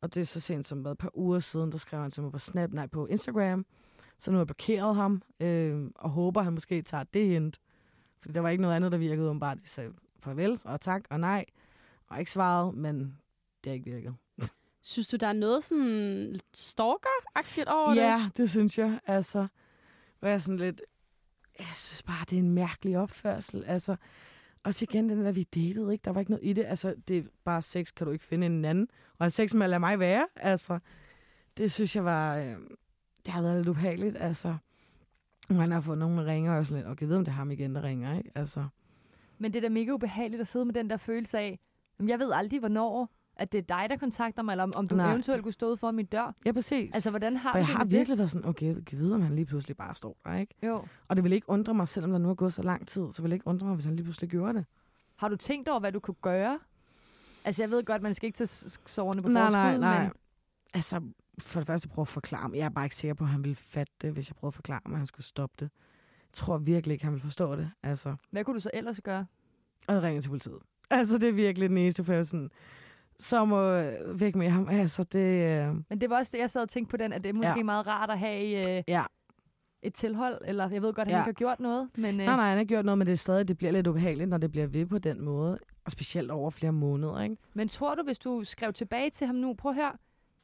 [0.00, 2.32] Og det er så sent som et par uger siden, der skrev han til mig
[2.32, 3.66] på Snap, nej, på Instagram.
[4.18, 7.60] Så nu har jeg blokeret ham, øh, og håber, at han måske tager det hint.
[8.20, 11.02] Fordi der var ikke noget andet, der virkede om bare, de sagde farvel og tak
[11.10, 11.44] og nej.
[12.12, 12.98] Og ikke svaret, men
[13.64, 14.14] det har ikke virket.
[14.82, 18.00] Synes du, der er noget sådan lidt stalker-agtigt over det?
[18.00, 19.00] Ja, det synes jeg.
[19.06, 19.46] Altså,
[20.18, 20.82] hvor jeg er sådan lidt...
[21.58, 23.64] Jeg synes bare, det er en mærkelig opførsel.
[23.64, 23.96] Altså,
[24.64, 26.02] også igen, den der, vi datede, ikke?
[26.04, 26.64] Der var ikke noget i det.
[26.64, 28.88] Altså, det er bare sex, kan du ikke finde en anden.
[29.18, 30.26] Og sex med at lade mig være.
[30.36, 30.78] Altså,
[31.56, 32.36] det synes jeg var...
[32.36, 32.56] Øh,
[33.24, 34.16] det har været lidt ubehageligt.
[34.16, 34.56] Altså,
[35.48, 37.36] man har fået nogen, der ringer, og sådan lidt, okay, jeg ved, om det er
[37.36, 38.30] ham igen, der ringer, ikke?
[38.34, 38.66] Altså,
[39.38, 41.58] Men det er da mega ubehageligt at sidde med den der følelse af,
[41.98, 44.88] jamen, jeg ved aldrig, hvornår at det er dig, der kontakter mig, eller om, om
[44.88, 45.10] du Nej.
[45.10, 46.34] eventuelt kunne stå foran min dør.
[46.44, 46.94] ja, præcis.
[46.94, 49.46] Altså, hvordan har For jeg har virkelig været sådan, okay, jeg ved, om han lige
[49.46, 50.54] pludselig bare står der, ikke?
[50.62, 50.84] Jo.
[51.08, 53.22] Og det vil ikke undre mig, selvom der nu er gået så lang tid, så
[53.22, 54.64] vil det ikke undre mig, hvis han lige pludselig gjorde det.
[55.16, 56.58] Har du tænkt over, hvad du kunne gøre?
[57.44, 60.02] Altså, jeg ved godt, man skal ikke tage sårene på nej, forskud, nej, nej.
[60.02, 60.12] men
[60.74, 61.00] Altså,
[61.38, 62.58] for det første prøve at forklare mig.
[62.58, 64.54] Jeg er bare ikke sikker på, at han ville fatte det, hvis jeg prøvede at
[64.54, 65.70] forklare mig, at han skulle stoppe det.
[66.20, 67.70] Jeg tror virkelig ikke, han ville forstå det.
[67.82, 69.26] Altså, hvad kunne du så ellers gøre?
[69.88, 70.58] og jeg ringer til politiet.
[70.98, 72.50] Altså, det er virkelig den eneste, sådan,
[73.18, 74.68] så må øh, væk med ham.
[74.70, 75.18] Altså, det...
[75.68, 77.32] Øh, Men det var også det, jeg sad og tænkte på den, at det er
[77.34, 77.62] måske Ja.
[77.62, 79.04] meget rart at have øh, ja.
[79.82, 81.18] et tilhold, eller jeg ved godt, at han Ja.
[81.22, 83.12] ikke har gjort noget, men øh, Nej, nej, han har ikke gjort noget, men det
[83.12, 85.58] er stadig, det bliver lidt ubehageligt, når det bliver ved på den måde.
[85.84, 87.36] Og specielt over flere måneder, ikke?
[87.54, 89.92] Men tror du, hvis du skrev tilbage til ham nu, prøv høre,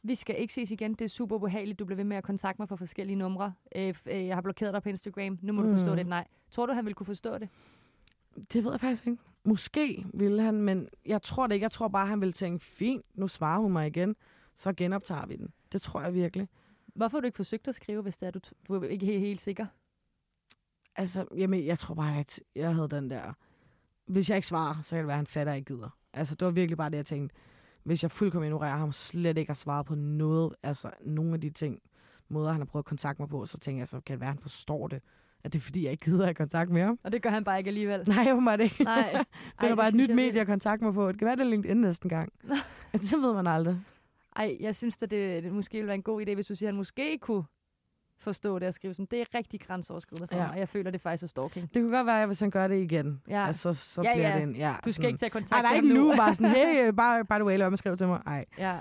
[0.03, 2.61] vi skal ikke ses igen, det er super ubehageligt, du bliver ved med at kontakte
[2.63, 3.53] mig på forskellige numre.
[3.77, 5.69] Øh, øh, jeg har blokeret dig på Instagram, nu må mm.
[5.69, 5.97] du forstå Mm.
[5.97, 6.27] det, nej.
[6.51, 7.49] Tror du, han ville kunne forstå det?
[8.53, 9.19] Det ved jeg faktisk ikke.
[9.49, 11.65] Måske ville han, men jeg tror det ikke.
[11.65, 14.17] Jeg tror bare, han ville tænke, fint, nu svarer hun mig igen,
[14.55, 15.53] så genoptager vi den.
[15.73, 16.49] Det tror jeg virkelig.
[16.87, 19.21] Hvorfor har du ikke forsøgt at skrive, hvis det er, du, du er ikke helt,
[19.21, 19.67] helt sikker?
[20.97, 23.33] Altså, jamen, jeg tror bare, at jeg havde den der...
[24.07, 25.91] Hvis jeg ikke svarer, så kan det være, at han fatter, at jeg ikke gider.
[26.13, 27.37] Altså, det var virkelig bare det, jeg tænkte.
[27.83, 31.51] Hvis jeg fuldkommen ignorerer ham, slet ikke har svaret på noget, altså nogle af de
[31.51, 31.83] ting,
[32.29, 34.31] måder, han har prøvet at kontakte mig på, så tænker jeg, så kan det være,
[34.31, 35.03] at han forstår det.
[35.45, 36.99] At det er fordi, jeg ikke gider have kontakt med ham.
[37.05, 38.05] Og det gør han bare ikke alligevel.
[38.09, 38.85] Nej, jo det ikke.
[38.85, 39.11] Nej.
[39.61, 41.09] finder det bare et nyt medie at kontakte mig på.
[41.13, 42.33] Det kan være, det er LinkedIn næsten gang.
[42.93, 43.81] altså, så ved man aldrig.
[44.37, 46.69] Ej, jeg synes, at det, det måske ville være en god idé, hvis du siger,
[46.69, 47.45] at han måske kunne
[48.21, 49.07] forstå det at skrive sådan.
[49.11, 50.43] Det er rigtig grænseoverskridende for Ja.
[50.43, 51.75] mig, og jeg føler, det faktisk er stalking.
[51.75, 53.47] Det kunne godt være, at hvis han gør det igen, Ja.
[53.47, 54.35] altså, så Ja, bliver ja.
[54.37, 54.57] det en...
[54.57, 56.89] Ja, Du skal ikke tage Ej, kontakt er til ikke ham nu, bare sådan, hey,
[56.89, 58.21] bare, bare du være med at skrive til mig.
[58.27, 58.77] Ej, Ja.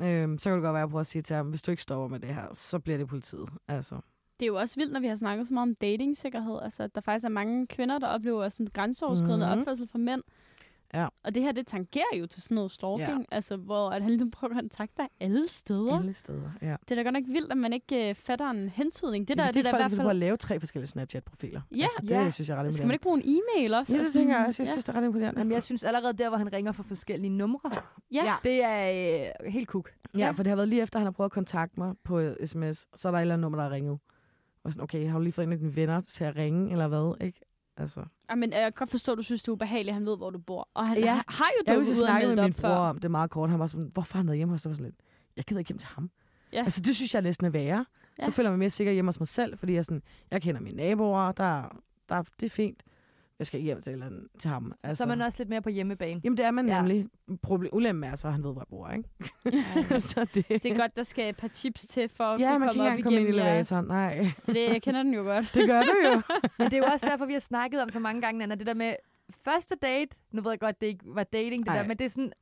[0.00, 1.70] øhm, så kan det godt være, at jeg prøver at sige til ham, hvis du
[1.70, 3.48] ikke stopper med det her, så bliver det politiet.
[3.68, 3.96] Altså,
[4.42, 6.58] Det er jo også vildt, når vi har snakket så meget om datingsikkerhed.
[6.62, 9.50] Altså, at der faktisk er mange kvinder, der oplever sådan grænseoverskridende Mhm.
[9.50, 9.60] mm-hmm.
[9.60, 10.22] opførsel fra mænd.
[10.94, 11.06] Ja.
[11.24, 13.20] Og det her, det tangerer jo til sådan noget stalking.
[13.30, 13.36] Ja.
[13.36, 15.98] Altså, hvor at han ligesom prøver at kontakte dig alle steder.
[15.98, 16.50] alle steder.
[16.62, 16.76] Ja.
[16.88, 19.28] Det er da godt nok vildt, at man ikke øh, fatter en hentydning.
[19.28, 20.18] Det der, det det der er i folk, hvert der prøver at fald...
[20.20, 21.60] lave tre forskellige Snapchat-profiler.
[21.70, 21.82] Ja.
[21.82, 22.30] altså, det Ja.
[22.30, 23.92] synes jeg er ret Skal man ikke bruge en e-mail også?
[23.92, 24.62] Ja, det Altså, tænker jeg også.
[24.62, 24.72] Jeg ja.
[24.72, 25.40] synes, det er ret imponerende.
[25.40, 27.70] Jamen, jeg synes allerede der, hvor han ringer fra forskellige numre,
[28.12, 28.24] Ja.
[28.24, 28.34] Ja.
[28.44, 29.90] det er øh, helt kuk.
[30.14, 30.30] Ja, Ja.
[30.30, 32.86] for det har været lige efter, at han har prøvet at kontakte mig på sms.
[33.00, 33.98] Så er der et eller andet nummer, der har ringet.
[34.64, 36.88] Og sådan, okay, har du lige fået en af dine venner til at ringe, eller
[36.88, 37.26] hvad?
[37.26, 37.40] Ikke?
[37.76, 38.04] Altså.
[38.30, 40.16] Ja, men jeg kan godt forstå, at du synes, det er ubehageligt, at han ved,
[40.16, 40.68] hvor du bor.
[40.74, 41.20] Og han Ja.
[41.28, 43.50] har jo dukket ud og meldt med min bror om det meget kort.
[43.50, 44.74] Han var sådan, hvorfor han været hjemme hos dig?
[44.76, 44.96] Sådan lidt,
[45.36, 46.10] jeg gider ikke hjem til ham.
[46.52, 46.58] Ja.
[46.64, 47.86] Altså, det synes jeg næsten er værre.
[48.20, 48.30] Så Ja.
[48.30, 50.76] føler jeg mig mere sikker hjemme hos mig selv, fordi jeg, sådan, jeg kender mine
[50.76, 51.76] naboer, der,
[52.08, 52.82] der, det er fint.
[53.42, 54.72] Jeg skal ikke hjem til, eller til ham.
[54.82, 55.00] Altså.
[55.00, 56.20] Så er man også lidt mere på hjemmebane.
[56.24, 56.76] Jamen, det er man Ja.
[56.82, 57.06] nemlig.
[57.42, 60.00] Problem, ulemmen er så, at han ved, hvor jeg bor, ikke?
[60.10, 62.68] så det, Det er godt, der skal et par chips til for at Ja, man
[62.68, 63.86] kan komme ikke op komme ind i elevatoren.
[63.86, 65.50] Nej, Så det, jeg kender den jo godt.
[65.54, 66.20] det gør du jo.
[66.58, 68.66] Men det er jo også derfor, vi har snakket om så mange gange, Anna, det
[68.66, 68.94] der med
[69.44, 70.16] første date.
[70.32, 71.78] Nu ved jeg godt, det ikke var dating, det Ej.
[71.78, 72.32] der, men det er sådan,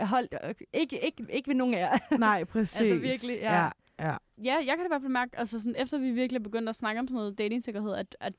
[0.00, 0.28] hold,
[0.72, 1.98] ikke, ikke, ikke ved nogen af jer.
[2.18, 2.80] Nej, præcis.
[2.80, 3.62] Altså, virkelig, ja.
[3.64, 3.68] ja.
[4.00, 4.16] ja.
[4.44, 6.68] Ja, jeg kan da i hvert fald mærke, altså sådan, efter vi virkelig er begyndt
[6.68, 8.32] at snakke om sådan noget datingsikkerhed, at, at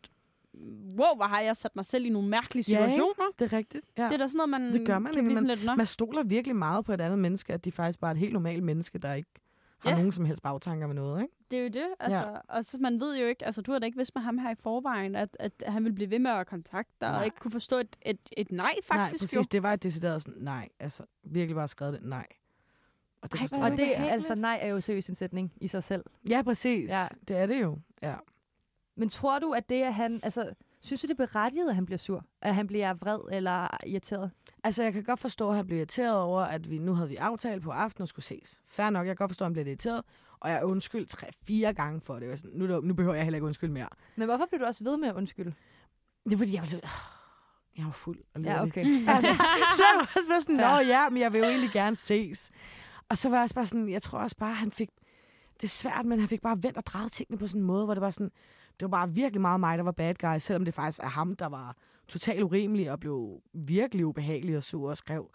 [0.98, 3.26] wow, hvor har jeg sat mig selv i nogle mærkelige Ja, situationer.
[3.40, 3.86] Det er rigtigt.
[3.98, 4.06] Ja.
[4.06, 5.76] Det er da sådan noget, man, Det gør man kan blive sådan lidt, Nå.
[5.76, 8.34] Man stoler virkelig meget på et andet menneske, at de faktisk bare er et helt
[8.34, 9.30] normalt menneske, der ikke
[9.80, 9.96] har Ja.
[9.96, 11.34] nogen som helst bagtanker med noget, ikke?
[11.52, 11.88] Det er jo det.
[12.00, 12.38] Altså, ja.
[12.48, 14.52] Og så man ved jo ikke, altså du har da ikke vidst med ham her
[14.52, 17.52] i forvejen, at, at han ville blive ved med at kontakte dig, og ikke kunne
[17.52, 19.36] forstå et, et, et nej faktisk nej, præcis.
[19.36, 19.42] jo.
[19.52, 20.70] Det var et decideret sådan, nej.
[20.80, 22.28] Altså, virkelig bare skrevet det, nej.
[23.22, 26.04] Og det Ej, Og det, altså nej, er jo seriøst en sætning i sig selv.
[26.30, 26.90] Ja, præcis.
[26.90, 27.00] Ja.
[27.02, 27.08] Ja.
[27.28, 27.78] Det er det jo.
[28.04, 28.16] Ja.
[28.96, 31.86] Men tror du, at det er han, altså, synes du, det er berettiget, at han
[31.86, 32.26] bliver sur?
[32.42, 34.32] At han bliver vred eller irriteret?
[34.64, 37.16] Altså, jeg kan godt forstå, at han bliver irriteret over, at vi nu havde vi
[37.16, 38.62] aftalt på aftenen og skulle ses.
[38.68, 40.04] Fair nok, jeg kan godt forstå, at han bliver irriteret.
[40.40, 42.28] Og jeg undskyld tre-fire gange for det.
[42.28, 43.88] Jeg sådan, nu, nu behøver jeg heller ikke undskyld mere.
[44.16, 45.54] Men hvorfor bliver du også ved med at undskylde?
[46.24, 46.86] Det er fordi, jeg var lidt...
[47.78, 48.86] Jeg var fuld og Ja, okay.
[49.16, 49.36] altså,
[49.76, 50.78] så jeg var også bare sådan, nå Ja.
[50.78, 52.52] ja, men jeg vil jo egentlig gerne ses.
[53.10, 54.90] Og så var jeg også bare sådan, jeg tror også bare, han fik,
[55.62, 57.86] det er svært, men han fik bare vendt og drejet tingene på sådan en måde,
[57.86, 58.32] hvor det var sådan,
[58.82, 61.36] det var bare virkelig meget mig, der var bad guy, selvom det faktisk er ham,
[61.36, 61.76] der var
[62.08, 65.30] totalt urimelig og blev virkelig ubehagelig og sur og skrev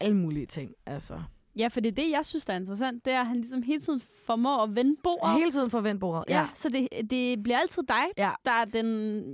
[0.00, 0.72] alle mulige ting.
[0.86, 1.22] Altså,
[1.56, 3.04] Ja, for det er det, jeg synes, der er interessant.
[3.04, 5.38] Det er, at han ligesom hele tiden formår at vende bordet.
[5.38, 6.24] hele tiden for vendt bordet.
[6.28, 8.30] Ja, så det, det bliver altid dig, Ja.
[8.44, 8.86] der er den,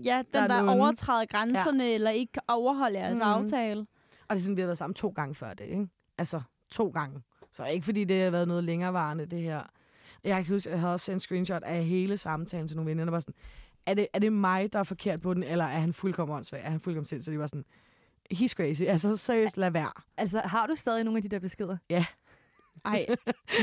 [0.04, 0.80] ja, den Der der, er nogen.
[0.80, 1.94] overtræder grænserne, ja.
[1.94, 3.26] eller ikke overholder jeres Mhm.
[3.26, 3.32] mm.
[3.32, 3.80] aftale.
[3.80, 3.86] Og
[4.30, 5.88] det er sådan, vi har været sammen to gange før det, ikke?
[6.18, 7.20] Altså, to gange.
[7.52, 9.62] Så ikke fordi det har været noget længerevarende, det her.
[10.24, 13.04] Jeg kan huske, jeg havde også sendt en screenshot af hele samtalen til nogle venner,
[13.04, 13.34] der var sådan,
[13.86, 16.60] er det, er det mig, der er forkert på den, eller er han fuldkommen åndssvag?
[16.64, 17.22] Er han fuldkommen sind?
[17.22, 17.64] Så de var sådan,
[18.34, 18.82] he's crazy.
[18.82, 19.92] Altså, seriøst, lad være.
[20.16, 21.76] Altså, har du stadig nogle af de der beskeder?
[22.84, 23.06] Ej,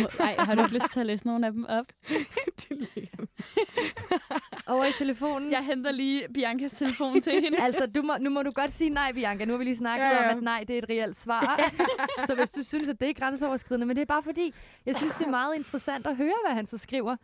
[0.01, 1.85] må- ej, har du ikke lyst til at læse nogle af dem op?
[2.69, 3.25] Det ligger-
[4.67, 5.51] Over i telefonen?
[5.51, 7.57] Jeg henter lige Biancas telefon til hende.
[7.61, 9.45] Altså, du må, nu må du godt sige nej, Bianca.
[9.45, 10.31] Nu har vi lige snakket Ja, ja.
[10.31, 11.59] om, at nej, det er et reelt svar.
[12.27, 14.53] så hvis du synes, at det er grænseoverskridende, men det er bare fordi,
[14.85, 17.15] jeg synes, det er meget interessant at høre, hvad han så skriver.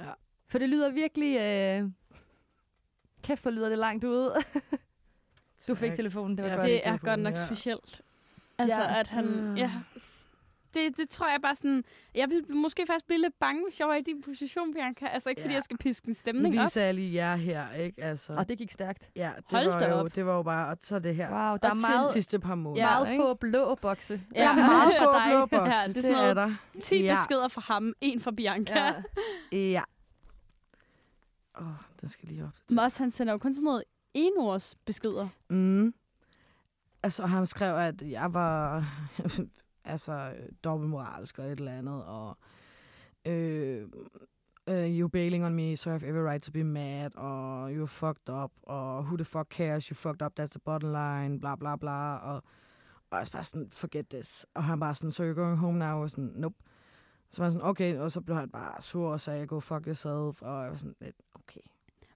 [0.00, 0.04] Ja.
[0.48, 1.36] For det lyder virkelig...
[1.40, 1.88] Øh...
[3.22, 4.34] Kæft, hvor lyder det langt ude.
[5.68, 6.66] du fik telefonen, det var Jeg godt.
[6.68, 7.46] Det er godt nok ja.
[7.46, 8.02] specielt.
[8.58, 9.00] Altså, Ja.
[9.00, 9.24] at han...
[9.26, 9.56] Mm.
[9.56, 9.70] Ja,
[10.74, 11.84] det, det tror jeg bare sådan...
[12.14, 15.06] Jeg vil måske faktisk blive lidt bange, hvis jeg var i din position, Bianca.
[15.06, 15.56] Altså ikke, fordi Ja.
[15.56, 16.64] jeg skal piske en stemning op.
[16.64, 18.02] viser jeg lige jer her, ikke?
[18.04, 19.08] Altså, Og det gik stærkt.
[19.16, 20.14] ja, det Hold var, jo, op.
[20.14, 21.30] det var jo bare, og så det her.
[21.30, 23.22] Wow, der er Og til meget, De sidste par måneder, meget ikke?
[23.22, 24.22] få blå bokse.
[24.34, 26.54] Der er meget få blå bokse, Ja, det er det, er der.
[26.80, 27.12] 10 Ja.
[27.14, 28.78] beskeder fra ham, en fra Bianca.
[28.78, 28.92] Ja.
[29.52, 29.58] Ja.
[29.58, 29.82] Ja.
[31.60, 32.78] Åh, oh, den skal lige op.
[32.78, 35.28] Også, han sender jo kun sådan noget enords beskeder.
[35.50, 35.94] Mm.
[37.02, 38.84] Altså, han skrev, at jeg var
[39.84, 42.38] altså dobbeltmoralsk og et eller andet, og
[43.24, 43.88] øh,
[44.66, 47.86] uh, you bailing on me, so I have every right to be mad, og you're
[47.86, 51.56] fucked up, og who the fuck cares, you fucked up, that's the bottom line, bla
[51.56, 52.42] bla bla, og,
[53.10, 54.46] og jeg bare sådan, forget this.
[54.54, 56.56] Og han bare sådan, so you're going home now, og sådan, nope.
[57.30, 60.42] Så var sådan, okay, og så blev han bare sur og sagde, go fuck yourself,
[60.42, 61.60] og jeg var sådan lidt, okay.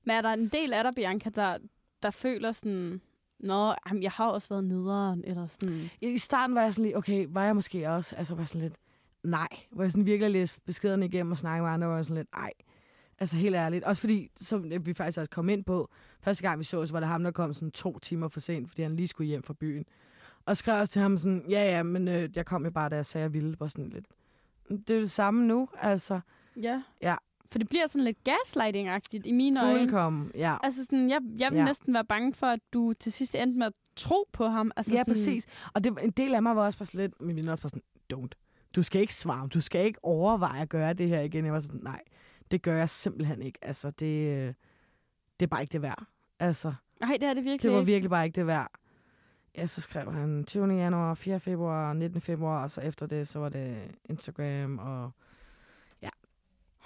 [0.05, 1.59] Men er der en del af dig, Bianca, der,
[2.03, 3.01] der føler sådan...
[3.39, 5.91] Nå, jamen, jeg har også været nederen, eller sådan...
[6.01, 8.61] I i starten var jeg sådan lige, okay, var jeg måske også, altså var sådan
[8.61, 8.75] lidt,
[9.23, 9.49] nej.
[9.71, 12.33] Hvor jeg sådan virkelig læste beskederne igennem og snakkede med andre, var jeg sådan lidt,
[12.33, 12.53] nej.
[13.19, 13.85] Altså helt ærligt.
[13.85, 17.01] Også fordi, som vi faktisk også kom ind på, første gang vi så, så var
[17.01, 19.55] det ham, der kom sådan to timer for sent, fordi han lige skulle hjem fra
[19.55, 19.85] byen.
[20.47, 22.97] Og skrev også til ham sådan, ja ja, men øh, jeg kom jo bare, da
[22.97, 23.57] jeg sagde, jeg ville.
[23.57, 24.07] Bare sådan lidt.
[24.69, 26.21] Det er det samme nu, altså.
[26.63, 26.83] Ja.
[27.03, 27.17] Ja.
[27.53, 29.79] For det bliver sådan lidt gaslighting-agtigt i mine øjne.
[29.79, 30.57] Fuldkommen, ja.
[30.63, 31.65] Altså sådan, jeg, jeg vil Ja.
[31.65, 34.71] næsten være bange for, at du til sidst endte med at tro på ham.
[34.77, 35.47] Altså Ja, sådan, præcis.
[35.75, 37.83] Og det, en del af mig var også bare lidt, min venner også bare sådan,
[38.15, 38.69] don't.
[38.77, 41.45] Du skal ikke svare, du skal ikke overveje at gøre det her igen.
[41.45, 42.01] Jeg var sådan, nej,
[42.51, 43.59] det gør jeg simpelthen ikke.
[43.63, 44.55] Altså, det,
[45.41, 46.05] det er bare ikke det værd.
[46.39, 47.87] Altså, Nej, det er det virkelig det var ikke.
[47.93, 48.71] virkelig bare ikke det værd.
[49.57, 50.67] Ja, så skrev han 20.
[50.75, 51.41] januar, 4.
[51.41, 52.21] februar, 19.
[52.21, 55.11] februar, og så efter det, så var det Instagram og...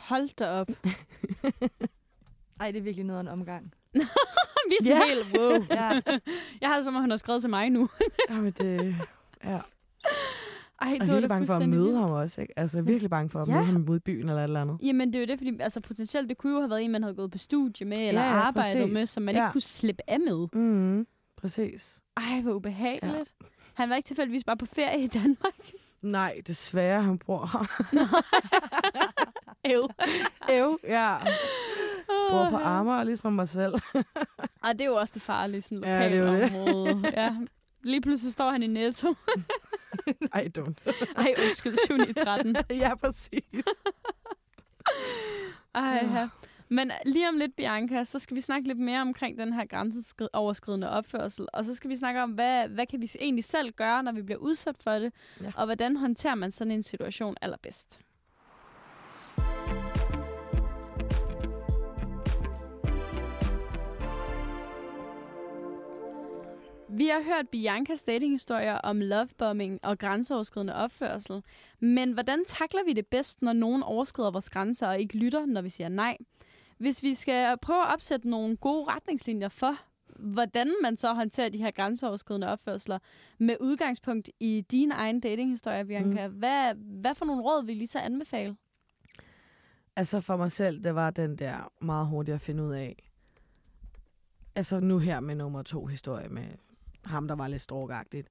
[0.09, 0.68] Hold da op.
[2.61, 3.74] Ej, det er virkelig noget af en omgang.
[4.68, 5.07] Vi er sådan Ja.
[5.14, 5.64] helt, wow.
[5.80, 6.01] Ja.
[6.61, 7.88] Jeg har det som om, han har skrevet til mig nu.
[8.30, 8.96] Jamen, det...
[9.44, 9.59] Ja.
[10.82, 11.98] Ej, Og det var virkelig bange for at møde vildt.
[11.98, 12.59] ham også, ikke?
[12.59, 13.53] Altså, virkelig bange for at Ja.
[13.55, 14.78] møde ham ude i byen eller et eller andet.
[14.82, 17.03] Jamen, det er jo det, fordi altså, potentielt, det kunne jo have været en, man
[17.03, 18.92] havde gået på studie med, eller Ja, ja, arbejdet præcis.
[18.94, 19.44] med, som man Ja.
[19.44, 20.46] ikke kunne slippe af med.
[20.53, 22.01] Mm, præcis.
[22.16, 23.34] Ej, hvor ubehageligt.
[23.40, 23.46] Ja.
[23.74, 25.70] Han var ikke tilfældigvis bare på ferie i Danmark.
[26.03, 27.66] Nej, desværre, han bor her.
[29.74, 29.86] Ew.
[30.48, 31.16] Ev, ja.
[32.30, 33.74] Bor på Amager, ligesom mig selv.
[34.62, 36.40] Og det er jo også det farlige, sådan Ja, det er det.
[36.53, 37.12] lokalområde.
[37.16, 37.36] ja.
[37.82, 39.14] Lige pludselig står han i Netto.
[40.34, 41.05] Ej, don't.
[41.16, 42.57] Ej, undskyld, 7 i 13.
[42.70, 43.64] ja, præcis.
[45.74, 46.28] Ej, ja.
[46.73, 50.91] Men lige om lidt, Bianca, så skal vi snakke lidt mere omkring den her grænseoverskridende
[50.91, 51.47] opførsel.
[51.53, 54.23] Og så skal vi snakke om, hvad, hvad kan vi egentlig selv gøre, når vi
[54.23, 55.12] bliver udsat for det?
[55.41, 55.53] Ja.
[55.57, 58.01] Og hvordan håndterer man sådan en situation allerbedst?
[66.89, 71.43] Vi har hørt Biancas datinghistorier om lovebombing og grænseoverskridende opførsel.
[71.81, 75.62] Men hvordan takler vi det bedst, når nogen overskrider vores grænser og ikke lytter, når
[75.62, 76.16] vi siger nej?
[76.81, 79.76] Hvis vi skal prøve at opsætte nogle gode retningslinjer for,
[80.18, 82.99] hvordan man så håndterer de her grænseoverskridende opførsler
[83.39, 86.35] med udgangspunkt i din egen datinghistorie, Bianca, mm.
[86.35, 88.57] hvad, hvad for nogle råd vil I så anbefale?
[89.97, 92.97] Altså for mig selv, det var den der meget hurtigt at finde ud af.
[94.55, 96.47] Altså nu her med nummer to historie med
[97.05, 98.28] ham, der var lidt stråkagtigt.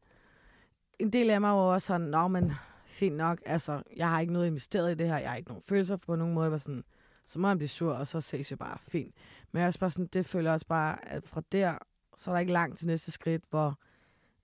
[1.00, 2.52] En del af mig var også sådan, nå, men
[2.86, 5.64] fint nok, altså, jeg har ikke noget investeret i det her, jeg har ikke nogen
[5.68, 6.44] følelser på nogen måde.
[6.44, 6.84] Jeg var sådan,
[7.30, 9.16] så må han blive sur, og så ses jeg bare fint.
[9.52, 11.78] Men jeg også bare sådan, det føler også bare, at fra der,
[12.18, 13.80] så er der ikke langt til næste skridt, hvor...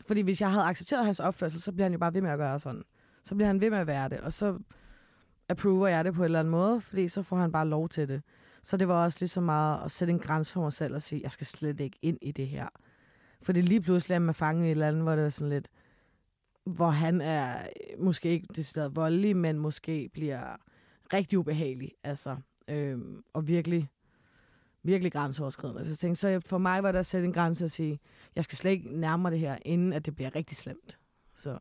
[0.05, 2.37] Fordi hvis jeg havde accepteret hans opførsel, så bliver han jo bare ved med at
[2.37, 2.83] gøre sådan.
[3.23, 4.59] Så bliver han ved med at være det, og så
[5.49, 8.09] approver jeg det på en eller anden måde, fordi så får han bare lov til
[8.09, 8.21] det.
[8.63, 11.01] Så det var også lige så meget at sætte en grænse for mig selv og
[11.01, 12.67] sige, jeg skal slet ikke ind i det her.
[13.41, 15.67] Fordi lige pludselig er man fanget i et eller andet, hvor det er sådan lidt,
[16.65, 17.67] hvor han er
[17.99, 20.55] måske ikke decideret voldelig, men måske bliver
[21.13, 21.91] rigtig ubehagelig.
[22.03, 23.89] Altså, øhm, og virkelig,
[24.83, 25.85] virkelig grænseoverskridende.
[25.89, 27.99] Så tænkte, så for mig var der at sætte en grænse og sige,
[28.35, 30.97] jeg skal slet ikke nærme det her, inden at det bliver rigtig slemt.
[31.35, 31.57] Så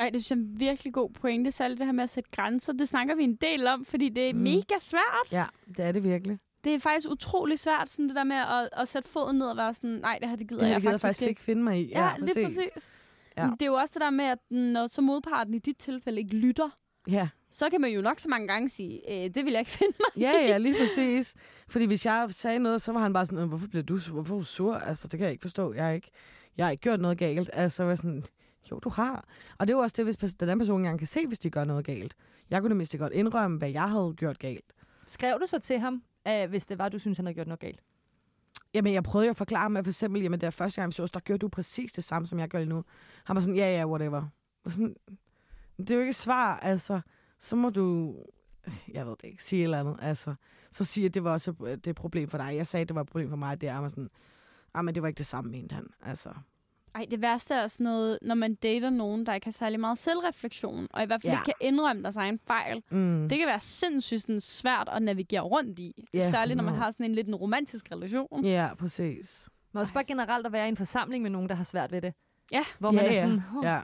[0.00, 2.30] Ej, det synes jeg er en virkelig god pointe, særligt det her med at sætte
[2.30, 2.72] grænser.
[2.72, 4.40] Det snakker vi en del om, fordi det er Mm.
[4.40, 5.32] mega svært.
[5.32, 6.38] ja, det er det virkelig.
[6.64, 9.56] Det er faktisk utrolig svært, sådan det der med at, at sætte foden ned og
[9.56, 11.62] være sådan, nej, det her det gider Det jeg jeg gider faktisk, faktisk ikke finde
[11.62, 11.88] mig i.
[11.88, 12.90] Ja, ja det er præcis.
[13.36, 13.44] Ja.
[13.44, 13.50] Ja.
[13.50, 16.36] Det er jo også det der med, at når så modparten i dit tilfælde ikke
[16.36, 16.68] lytter,
[17.08, 17.28] Ja.
[17.50, 19.94] Så kan man jo nok så mange gange sige, øh, det vil jeg ikke finde
[19.98, 21.34] mig Ja, ja, lige præcis.
[21.68, 24.12] Fordi hvis jeg sagde noget, så var han bare sådan, "Øh, hvorfor bliver du sur?
[24.14, 24.74] Hvorfor er du sur?
[24.76, 25.72] Altså, det kan jeg ikke forstå.
[25.72, 26.10] Jeg har ikke,
[26.56, 27.50] jeg har ikke gjort noget galt.
[27.52, 28.24] Altså, jeg var sådan,
[28.70, 29.28] jo, du har.
[29.58, 31.50] Og det er jo også det, hvis den anden person engang kan se, hvis de
[31.50, 32.16] gør noget galt.
[32.50, 34.72] Jeg kunne nemlig godt indrømme, hvad jeg havde gjort galt.
[35.06, 37.60] Skrev du så til ham, øh, hvis det var, du synes, han havde gjort noget
[37.60, 37.80] galt?
[38.74, 41.06] Jamen, jeg prøvede jo at forklare mig, for eksempel, jamen, der første gang vi så,
[41.14, 42.84] der gjorde du præcis det samme, som jeg gør lige nu.
[43.24, 44.24] Han var sådan, ja, ja, whatever.
[44.64, 44.96] Og sådan,
[45.78, 47.00] det er jo ikke et svar, altså.
[47.38, 48.14] Så må du,
[48.92, 49.96] jeg ved det ikke, sige et eller andet.
[50.02, 50.34] Altså,
[50.70, 52.56] så siger at det var også et- det er et problem for dig.
[52.56, 53.60] Jeg sagde, at det var et problem for mig.
[53.60, 54.10] Det er mig sådan,
[54.74, 55.86] ah, men det var ikke det samme, mente han.
[56.02, 56.30] Altså,
[56.94, 59.98] Ej, det værste er sådan noget, når man dater nogen, der ikke har særlig meget
[59.98, 61.38] selvreflektion, og i hvert fald Ja.
[61.38, 62.82] ikke kan indrømme deres egen fejl.
[62.90, 63.28] mm.
[63.28, 66.08] Det kan være sindssygt sådan, svært at navigere rundt i.
[66.14, 66.84] Ja, Særligt, når man 100.
[66.84, 68.44] har sådan en lidt en romantisk relation.
[68.44, 69.48] Ja, præcis.
[69.72, 72.02] Men også bare generelt at være i en forsamling med nogen, der har svært ved
[72.02, 72.14] det.
[72.52, 72.64] Ja.
[72.78, 73.20] Hvor man ja, er ja.
[73.22, 73.80] sådan, oh, Ja,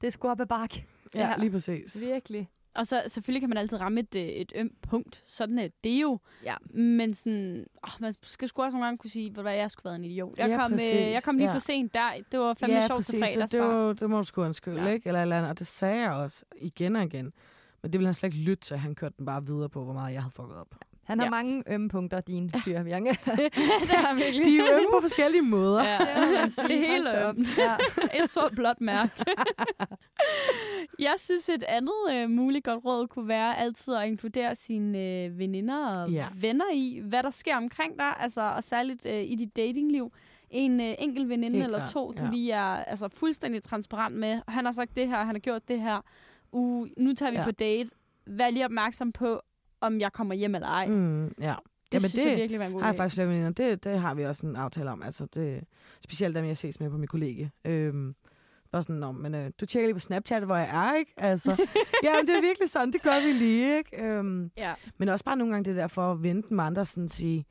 [0.00, 0.86] det er sgu op ad bakke.
[1.14, 1.36] ja, Ja.
[1.38, 2.06] lige præcis.
[2.08, 2.48] Virkelig.
[2.78, 5.22] Og så selvfølgelig kan man altid ramme et, øh, et ømt punkt.
[5.24, 6.18] Sådan er det jo.
[6.44, 6.54] Ja.
[6.70, 9.96] Men sådan, åh, man skal sgu også nogle gange kunne sige, hvor jeg skulle været
[9.96, 10.38] en idiot.
[10.38, 10.80] Jeg, Ja, kom, øh,
[11.12, 11.54] jeg kom lige Ja.
[11.54, 12.10] for sent der.
[12.32, 13.50] Det var fandme ja, sjovt til fredags.
[13.50, 14.88] Det, det, det må du sgu undskylde, Ja.
[14.88, 15.06] ikke?
[15.08, 15.50] Eller, eller andet.
[15.50, 17.32] Og det sagde jeg også igen og igen.
[17.82, 18.76] Men det ville han slet ikke lytte til.
[18.76, 20.74] Han kørte den bare videre på, hvor meget jeg havde fucket op.
[21.08, 21.30] Han har Ja.
[21.30, 23.10] mange ømme punkter, din fyr, Bianca.
[23.36, 23.46] det
[23.90, 24.46] er virkelig.
[24.46, 25.84] De er ømme på forskellige måder.
[25.84, 25.98] Ja,
[26.44, 26.68] Det sige.
[26.68, 27.58] det er helt ømt.
[27.58, 27.76] Ja.
[28.24, 29.12] Et stort blåt mærke.
[30.98, 35.38] jeg synes, et andet øh, muligt godt råd kunne være altid at inkludere sine øh,
[35.38, 36.26] veninder og Ja.
[36.34, 40.12] venner i, hvad der sker omkring dig, altså, og særligt øh, i dit datingliv.
[40.50, 42.30] En øh, enkelt veninde Helt eller to, du ja.
[42.30, 44.40] lige er altså, fuldstændig transparent med.
[44.48, 46.00] Han har sagt det her, han har gjort det her.
[46.52, 47.44] Uh, nu tager vi Ja.
[47.44, 47.90] på date.
[48.26, 49.40] Vær lige opmærksom på,
[49.80, 50.86] om jeg kommer hjem eller ej.
[50.86, 51.24] Mm.
[51.40, 51.54] Ja.
[51.92, 52.96] Det Jamen, synes det jeg virkelig var en god har idé.
[52.96, 53.50] faktisk veninder.
[53.50, 55.02] Det, det har vi også en aftale om.
[55.02, 55.64] Altså, det,
[56.04, 57.48] specielt dem, jeg ses med på mit kollega.
[57.64, 58.14] Øhm,
[58.72, 61.12] bare sådan, Nå, men øh, du tjekker lige på Snapchat, hvor jeg er, ikke?
[61.16, 61.50] Altså,
[62.04, 64.04] jamen, det er virkelig sådan, det gør vi lige, ikke?
[64.04, 64.74] Øhm, Ja.
[64.98, 67.44] men også bare nogle gange det der for at vente med andre, sådan sige,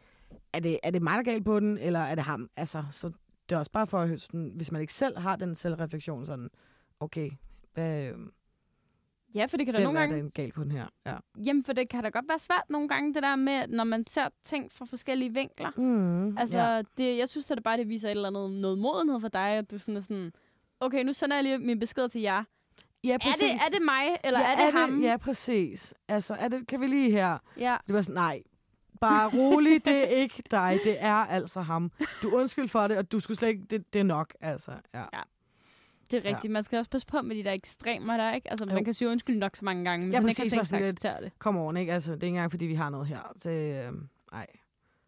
[0.54, 2.50] er det, er det mig, der er galt på den, eller er det ham?
[2.58, 3.12] Altså, så
[3.50, 6.26] det er også bare for at høre, sådan, hvis man ikke selv har den selvreflektion,
[6.26, 6.50] sådan,
[7.00, 7.30] okay,
[7.74, 8.32] hvad, øhm,
[9.36, 10.86] ja, for det kan da hvem nogle er gange den galt på den her?
[11.06, 11.16] Ja.
[11.46, 14.08] Jamen, for det kan da godt være svært nogle gange, det der med, når man
[14.08, 15.72] ser ting fra forskellige vinkler.
[15.78, 16.76] Mm, Altså, ja.
[16.76, 16.82] ja.
[16.98, 19.50] det, jeg synes at det bare, det viser et eller andet noget modenhed for dig,
[19.50, 20.32] at du sådan er sådan,
[20.80, 22.44] okay, nu sender jeg lige min besked til jer.
[23.04, 25.02] ja, Er det, er det mig, eller ja, er det ham?
[25.02, 25.94] Ja, præcis.
[26.08, 27.38] Altså, er det, kan vi lige her?
[27.58, 27.78] ja.
[27.88, 28.42] Det var sådan, nej,
[29.02, 31.92] bare rolig, det er ikke dig, det er altså ham.
[32.22, 34.72] Du er undskyld for det, og du skulle slet ikke, det, det er nok, altså.
[34.94, 35.04] Ja.
[36.12, 36.52] Det er rigtigt.
[36.54, 38.50] Man skal også passe på med de der ekstremer der, ikke?
[38.52, 38.74] Altså, Jo.
[38.74, 40.68] man kan sige undskyld nok så mange gange, men Ja, ja, man ikke har tænkt
[40.68, 41.32] sig at acceptere det.
[41.40, 41.94] Kom on, ikke?
[41.94, 43.34] Altså, det er ikke engang, fordi vi har noget her.
[43.38, 43.94] Så, øh,
[44.32, 44.48] nej,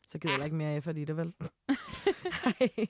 [0.08, 0.43] så gider jeg Ja.
[0.45, 1.34] ikke mere af, fordi det vel.
[2.62, 2.88] Ej.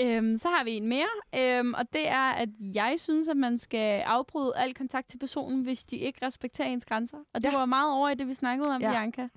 [0.00, 3.58] Øhm, så har vi en mere, øhm, og det er, at jeg synes, at man
[3.58, 7.18] skal afbryde al kontakt til personen, hvis de ikke respekterer ens grænser.
[7.34, 7.56] Og det Ja.
[7.58, 8.88] var meget over i det, vi snakkede om, Ja.
[8.88, 8.94] ja.
[8.94, 9.28] Bianca.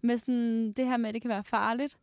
[0.00, 1.96] Med sådan det her med, at det kan være farligt.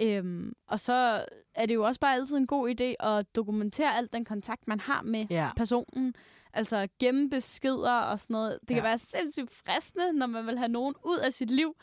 [0.00, 1.24] Øhm, og så
[1.54, 4.80] er det jo også bare altid en god idé at dokumentere alt den kontakt, man
[4.80, 5.50] har med ja.
[5.56, 6.14] personen.
[6.52, 8.58] Altså gemme beskeder og sådan noget.
[8.62, 8.74] Det Ja.
[8.74, 11.74] kan være sindssygt fristende, når man vil have nogen ud af sit liv,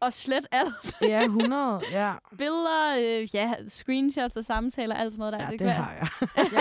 [0.00, 0.96] og slet alt.
[1.12, 2.14] ja, 100, ja.
[2.38, 5.44] Billeder, øh, ja, screenshots og samtaler, alt sådan noget der.
[5.44, 6.08] Ja, det, kan det har jeg.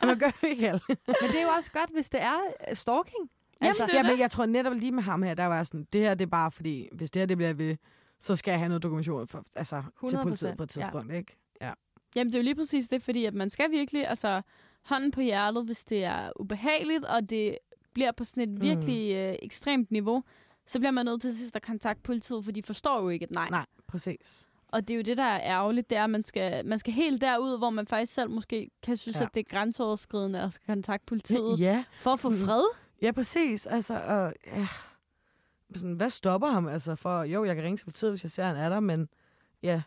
[0.00, 0.06] Ja.
[0.06, 0.82] Man gør jo ikke alt.
[0.88, 2.38] Men det er jo også godt, hvis det er
[2.70, 3.30] øh, stalking.
[3.62, 4.10] Jamen, det er Ja, det.
[4.10, 6.30] men jeg tror netop lige med ham her, der var sådan, det her det er
[6.30, 7.76] bare fordi, hvis det her det bliver ved,
[8.24, 10.82] så skal jeg have noget dokumentation for, altså, til 100%, politiet på et ja.
[10.82, 11.36] tidspunkt, ikke?
[11.60, 11.72] Ja.
[12.16, 14.42] Jamen, det er jo lige præcis det, fordi at man skal virkelig, altså,
[14.82, 17.58] hånden på hjertet, hvis det er ubehageligt, og det
[17.94, 20.22] bliver på sådan et virkelig øh, ekstremt niveau,
[20.66, 23.30] så bliver man nødt til sidst at kontakte politiet, for de forstår jo ikke et
[23.30, 23.48] nej.
[23.50, 24.48] Nej, præcis.
[24.68, 26.92] Og det er jo det, der er ærgerligt, det er, at man skal, man skal
[26.92, 29.20] helt derud, hvor man faktisk selv måske kan synes, Ja.
[29.20, 29.26] ja.
[29.26, 31.64] at det er grænseoverskridende at skal kontakte politiet, ja.
[31.64, 32.64] Ja, for at få fred.
[33.02, 33.66] Ja, præcis.
[33.66, 34.66] Altså, og, ja.
[35.76, 36.68] Sådan, hvad stopper ham?
[36.68, 39.08] Altså, for, jo, jeg kan ringe til politiet, hvis jeg ser, han er der, men
[39.62, 39.82] ja,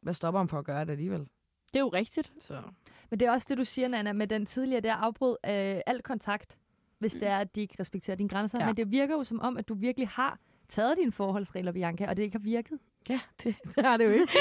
[0.00, 1.20] hvad stopper ham for at gøre det alligevel?
[1.20, 2.32] Det er jo rigtigt.
[2.38, 2.62] Så.
[3.10, 6.02] Men det er også det, du siger, Nana, med den tidligere der afbrud øh, al
[6.02, 6.58] kontakt,
[6.98, 8.58] hvis det er, at de ikke respekterer dine grænser.
[8.58, 8.66] Ja.
[8.66, 10.38] Men det virker jo som om, at du virkelig har
[10.68, 12.78] taget dine forholdsregler, Bianca, og det ikke har virket.
[13.08, 14.28] Ja, det, det har det jo ikke.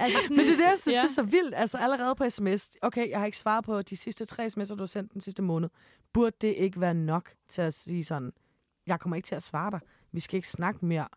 [0.00, 1.02] Altså sådan, Men det er det, jeg synes ja.
[1.04, 1.54] er så vildt.
[1.54, 2.70] Altså allerede på sms.
[2.82, 5.42] Okay, jeg har ikke svaret på de sidste tre sms'er, du har sendt den sidste
[5.42, 5.68] måned.
[6.12, 8.32] Burde det ikke være nok til at sige sådan,
[8.88, 9.80] jeg kommer ikke til at svare dig.
[10.12, 11.08] Vi skal ikke snakke mere.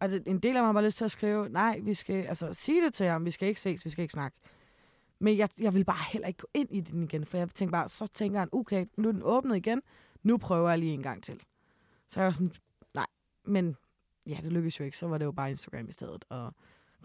[0.00, 2.26] Og det, en del af mig har bare lyst til at skrive, nej, vi skal,
[2.26, 4.38] altså sige det til ham, vi skal ikke ses, vi skal ikke snakke.
[5.18, 7.72] Men jeg, jeg vil bare heller ikke gå ind i den igen, for jeg tænker
[7.72, 9.82] bare, så tænker han, okay, nu er den åbnet igen,
[10.22, 11.42] nu prøver jeg lige en gang til.
[12.06, 12.52] Så jeg var sådan,
[12.94, 13.06] nej,
[13.44, 13.76] men
[14.26, 16.54] ja, det lykkedes jo ikke, så var det jo bare Instagram i stedet, og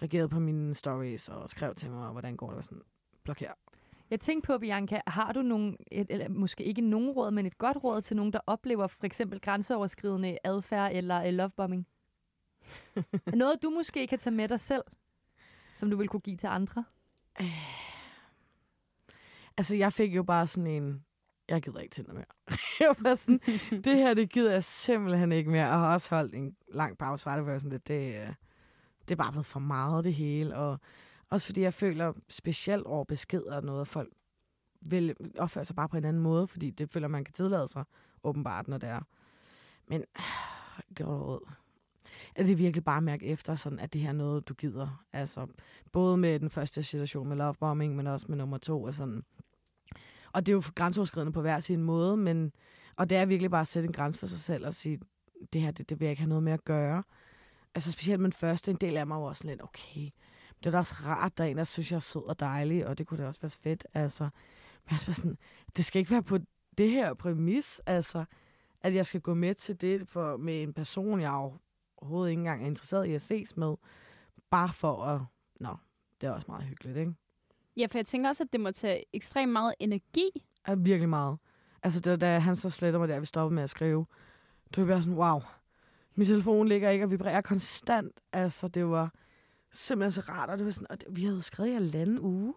[0.01, 2.83] reagerede på mine stories og skrev til mig, hvordan går det, og sådan,
[3.29, 3.62] blokér.
[4.13, 7.57] Jeg tænkte på, Bianca, har du nogen, et, eller måske ikke nogen råd, men et
[7.57, 11.87] godt råd til nogen, der oplever for eksempel grænseoverskridende adfærd eller uh, lovebombing?
[13.33, 14.83] Noget, du måske kan tage med dig selv,
[15.73, 16.85] som du vil kunne give til andre?
[19.57, 21.05] Altså, jeg fik jo bare sådan en,
[21.49, 22.25] jeg gider ikke Tinder mere.
[22.79, 23.39] jeg var bare sådan,
[23.83, 25.69] det her, det gider jeg simpelthen ikke mere.
[25.69, 28.33] Og har også holdt en lang pause fra det, hvor jeg sådan lidt, det, øh,
[29.01, 30.55] det er bare blevet for meget det hele.
[30.55, 30.79] Og
[31.33, 34.13] også fordi jeg føler specielt over beskeder og noget, at folk
[34.81, 37.83] vil opføre sig bare på en anden måde, fordi det føler man kan tillade sig
[38.23, 39.01] åbenbart, når det er.
[39.87, 40.03] Men
[40.95, 41.49] gør råd.
[42.35, 45.03] Er det virkelig bare at mærke efter, sådan, at det her er noget, du gider?
[45.13, 45.47] Altså,
[45.91, 48.83] både med den første situation med lovebombing, men også med nummer to.
[48.83, 49.23] Og, sådan.
[50.33, 52.53] og det er jo grænseoverskridende på hver sin måde, men,
[52.95, 54.99] og det er virkelig bare at sætte en grænse for sig selv og sige,
[55.53, 57.03] det her, det, det vil jeg ikke have noget med at gøre.
[57.75, 60.09] Altså specielt med den første, en del af mig var også lidt, okay,
[60.63, 62.87] det er da også rart, der er en, der synes, jeg er sød og dejlig,
[62.87, 63.87] og det kunne da også være fedt.
[63.93, 64.29] Altså, men
[64.89, 65.37] jeg er bare sådan,
[65.77, 66.37] det skal ikke være på
[66.77, 68.25] det her præmis, altså,
[68.81, 71.31] at jeg skal gå med til det for, med en person, jeg
[71.97, 73.75] overhovedet ikke engang er interesseret i at ses med,
[74.49, 75.21] bare for at,
[75.59, 75.75] nå,
[76.21, 77.13] det er også meget hyggeligt, ikke?
[77.77, 80.43] Ja, for jeg tænker også, at det må tage ekstremt meget energi.
[80.65, 81.37] er virkelig meget.
[81.83, 84.05] Altså, det, var da han så sletter mig der, vi stoppede med at skrive,
[84.75, 85.41] det var bare sådan, wow,
[86.15, 88.19] Min telefon ligger ikke og vibrerer konstant.
[88.33, 89.13] Altså, det var
[89.73, 92.53] simpelthen så rart, og det var sådan, og det, vi havde skrevet i halvanden uge.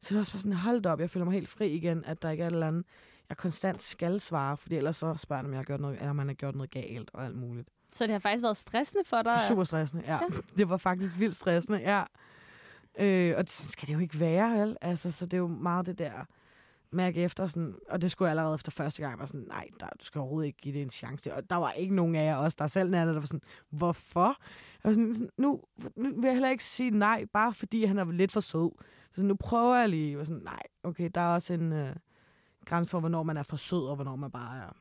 [0.00, 2.22] Så det var også bare sådan, hold op, jeg føler mig helt fri igen, at
[2.22, 2.84] der ikke er et eller andet,
[3.28, 6.10] jeg konstant skal svare, fordi ellers så spørger de, om jeg har gjort noget, eller
[6.10, 7.68] om man har gjort noget galt og alt muligt.
[7.92, 9.40] Så det har faktisk været stressende for dig?
[9.48, 10.12] Super stressende, ja.
[10.12, 10.26] ja.
[10.58, 12.04] Det var faktisk vildt stressende, ja.
[12.98, 14.76] Øh, og det, skal det jo ikke være, vel?
[14.80, 16.12] Altså, så det er jo meget det der
[16.92, 19.86] mærke efter, sådan, og det skulle jeg allerede efter første gang, var sådan, nej, der,
[20.00, 21.34] du skal overhovedet ikke give det en chance.
[21.34, 24.36] Og der var ikke nogen af jer også, der selv nærmede, der var sådan, hvorfor?
[24.84, 25.62] Jeg var sådan, nu,
[25.96, 28.70] nu vil jeg heller ikke sige nej, bare fordi han er lidt for sød.
[29.14, 30.20] Så nu prøver jeg lige.
[30.20, 31.96] Og sådan, nej, okay, der er også en øh,
[32.64, 34.76] grænse for, hvornår man er for sød, og hvornår man bare er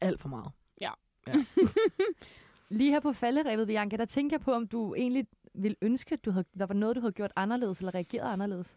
[0.00, 0.50] alt for meget.
[0.80, 0.90] Ja.
[1.26, 1.34] ja.
[2.68, 6.24] Lige her på falderæbet, Bianca, der tænker jeg på, om du egentlig ville ønske, at
[6.24, 8.76] du havde, der var noget, du havde gjort anderledes, eller reageret anderledes.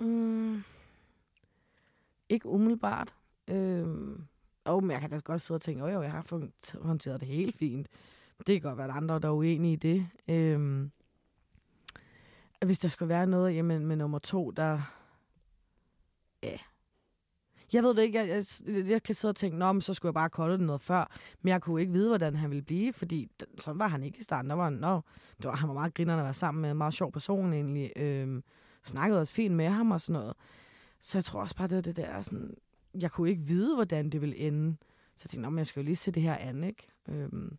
[0.00, 0.62] Mm,
[2.28, 3.14] ikke umiddelbart.
[3.48, 4.24] Øhm,
[4.64, 7.56] og men jeg kan da godt sidde og tænke, at jeg har håndteret det helt
[7.56, 7.88] fint.
[8.38, 10.06] Det kan godt være, at andre der er uenige i det.
[10.28, 10.90] Øhm,
[12.66, 14.80] hvis der skulle være noget jamen, med nummer to, der...
[16.42, 16.56] Ja.
[17.72, 18.18] Jeg ved det ikke.
[18.18, 18.28] Jeg,
[18.66, 20.80] jeg, jeg kan sidde og tænke, Nå, men så skulle jeg bare kolde det noget
[20.80, 21.10] før.
[21.42, 24.22] Men jeg kunne ikke vide, hvordan han ville blive, fordi sådan var han ikke i
[24.22, 24.50] starten.
[24.50, 25.00] Der var, nå,
[25.36, 26.70] det var, han var meget grinerende at være sammen med.
[26.70, 27.92] En meget sjov person egentlig.
[27.96, 28.44] Øhm,
[28.84, 30.36] snakkede også fint med ham og sådan noget.
[31.00, 32.54] Så jeg tror også bare, det var det der sådan...
[32.94, 34.76] Jeg kunne ikke vide, hvordan det ville ende.
[35.16, 36.88] Så jeg tænkte, men jeg skal jo lige se det her an, ikke?
[37.08, 37.56] Øhm,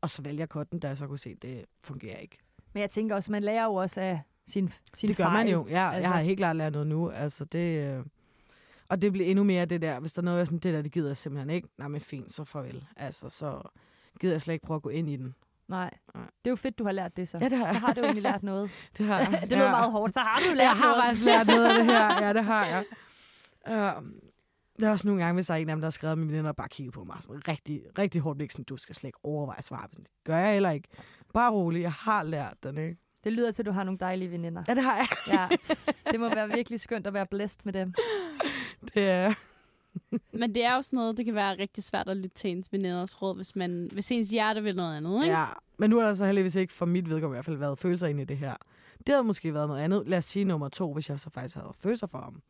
[0.00, 2.38] og så vælger jeg kotten, da jeg så kunne se, at det fungerer ikke.
[2.72, 5.34] Men jeg tænker også, man lærer jo også af sin, sin Det gør fejl.
[5.46, 5.66] man jo.
[5.68, 6.00] Ja, altså.
[6.00, 7.10] Jeg har helt klart lært noget nu.
[7.10, 8.04] Altså, det, øh,
[8.88, 10.82] og det bliver endnu mere det der, hvis der er noget, jeg sådan, det der,
[10.82, 11.68] det gider jeg simpelthen ikke.
[11.78, 12.84] Nej, men fint, så farvel.
[12.96, 13.62] Altså, så
[14.20, 15.34] gider jeg slet ikke prøve at gå ind i den.
[15.70, 15.90] Nej.
[16.14, 16.24] Nej.
[16.24, 17.38] Det er jo fedt, du har lært det så.
[17.38, 17.74] Ja, det har jeg.
[17.74, 18.70] Så har du egentlig lært noget.
[18.98, 19.38] Det har jeg.
[19.42, 20.14] det lød meget hårdt.
[20.14, 21.04] Så har du lært Jeg har noget.
[21.04, 22.06] faktisk lært noget af det her.
[22.26, 22.84] Ja, det har jeg.
[23.70, 24.04] Uh,
[24.80, 26.18] der er også nogle gange, hvis der er en af dem, der har skrevet, at
[26.18, 29.08] mine venner bare kigger på mig sådan rigtig, rigtig hårdt blik, sådan, du skal slet
[29.08, 29.88] ikke overveje at svare.
[29.90, 30.88] Sådan, det gør jeg heller ikke.
[31.34, 32.96] Bare rolig, jeg har lært den, ikke?
[33.24, 34.62] Det lyder til, at du har nogle dejlige veninder.
[34.68, 35.06] Ja, det har jeg.
[35.26, 35.48] Ja,
[36.10, 37.94] det må være virkelig skønt at være blæst med dem.
[38.94, 39.34] Det er...
[40.32, 42.72] Men det er jo sådan noget, det kan være rigtig svært at lytte til ens
[42.72, 45.36] veninders råd, hvis, man, hvis ens hjerte vil noget andet, ikke?
[45.38, 45.46] Ja,
[45.78, 48.06] men nu har der så heldigvis ikke for mit vedkommende i hvert fald været følelser
[48.06, 48.54] ind i det her.
[48.98, 50.02] Det havde måske været noget andet.
[50.06, 52.42] Lad os sige nummer to, hvis jeg så faktisk havde følelser for ham.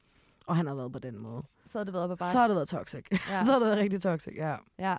[0.46, 1.42] Og han havde været på den måde.
[1.68, 2.32] Så har det været på Så bare.
[2.40, 3.04] har det været toxic.
[3.12, 3.42] Ja.
[3.44, 4.56] så har det været rigtig toxic, ja.
[4.78, 4.96] ja.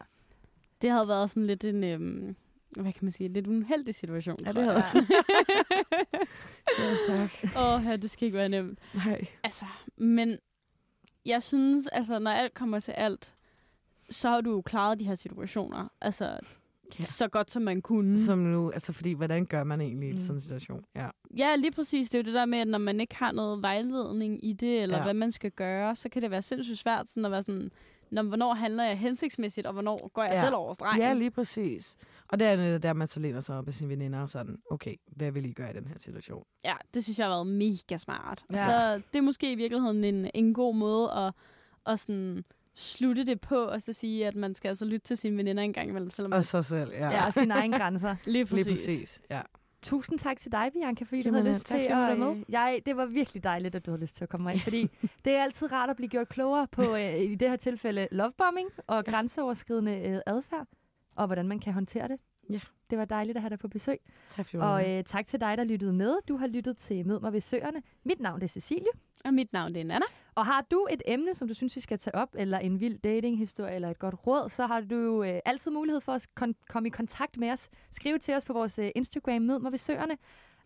[0.81, 2.35] Det havde været sådan lidt en, øhm,
[2.71, 4.37] hvad kan man sige, lidt uheldig situation.
[4.45, 4.81] Ja, det jeg.
[4.83, 5.07] havde
[6.77, 7.57] Det er sagt.
[7.57, 8.79] Åh, ja, det skal ikke være nemt.
[8.93, 9.25] Nej.
[9.43, 9.65] Altså,
[9.97, 10.37] men
[11.25, 13.33] jeg synes, altså, når alt kommer til alt,
[14.09, 15.87] så har du jo klaret de her situationer.
[16.01, 16.39] Altså,
[16.99, 17.03] Ja.
[17.03, 18.17] så godt som man kunne.
[18.19, 20.19] Som nu, altså fordi, hvordan gør man egentlig i Mm.
[20.19, 20.85] sådan en situation?
[20.95, 21.07] Ja.
[21.37, 22.09] Ja, lige præcis.
[22.09, 24.81] Det er jo det der med, at når man ikke har noget vejledning i det,
[24.81, 25.03] eller ja.
[25.03, 27.71] hvad man skal gøre, så kan det være sindssygt svært sådan at være sådan,
[28.11, 30.41] når, hvornår handler jeg hensigtsmæssigt, og hvornår går jeg Ja.
[30.43, 31.01] selv over stregen.
[31.01, 31.97] ja, lige præcis.
[32.27, 34.57] Og det er netop der, man så læner sig op af sine veninder og sådan,
[34.71, 36.43] okay, hvad vil I gøre i den her situation?
[36.65, 38.43] Ja, det synes jeg har været mega smart.
[38.51, 38.65] Ja.
[38.65, 41.33] Så det er måske i virkeligheden en, en god måde at,
[41.85, 42.43] at sådan
[42.75, 45.73] slutte det på, og så sige, at man skal altså lytte til sine veninder en
[45.73, 46.31] gang imellem, selvom.
[46.31, 47.09] Og sig selv, ja.
[47.09, 48.15] ja, og sine egne grænser.
[48.25, 48.65] Lige præcis.
[48.65, 49.41] Lige præcis, ja.
[49.81, 52.17] Tusind tak til dig, Bianca, fordi Jamen, du havde øh, lyst tak, til at...
[52.37, 54.89] øh, Jeg, det var virkelig dejligt, at du havde lyst til at komme ind, fordi
[55.25, 58.69] det er altid rart at blive gjort klogere på, øh, i det her tilfælde, lovebombing
[58.87, 60.67] og grænseoverskridende øh, adfærd,
[61.15, 62.17] og hvordan man kan håndtere det.
[62.49, 62.59] Ja.
[62.89, 63.97] Det var dejligt at have dig på besøg.
[64.29, 66.15] Tak for Og øh, tak til dig, der lyttede med.
[66.27, 67.81] Du har lyttet til Mød mig ved Søerne.
[68.03, 68.87] Mit navn er Cecilie.
[69.25, 70.05] Og mit navn det er Nana.
[70.35, 72.99] Og har du et emne, som du synes, vi skal tage op, eller en vild
[72.99, 76.65] datinghistorie, eller et godt råd, så har du jo øh, altid mulighed for at kon-
[76.69, 77.69] komme i kontakt med os.
[77.91, 80.17] Skriv til os på vores øh, Instagram, Mød mig ved Søerne,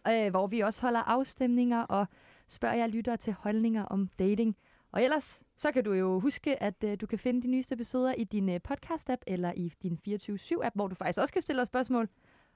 [0.08, 2.06] øh, hvor vi også holder afstemninger og
[2.48, 4.58] spørger jer lyttere til holdninger om dating.
[4.92, 8.14] Og ellers, så kan du jo huske, at øh, du kan finde de nyeste episoder
[8.14, 11.68] i din øh, podcast-app, eller i din 24-7-app, hvor du faktisk også kan stille os
[11.68, 12.10] spørgsmål.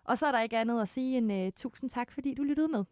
[0.03, 2.67] Og så er der ikke andet at sige end øh, tusind tak, fordi du lyttede
[2.67, 2.83] med.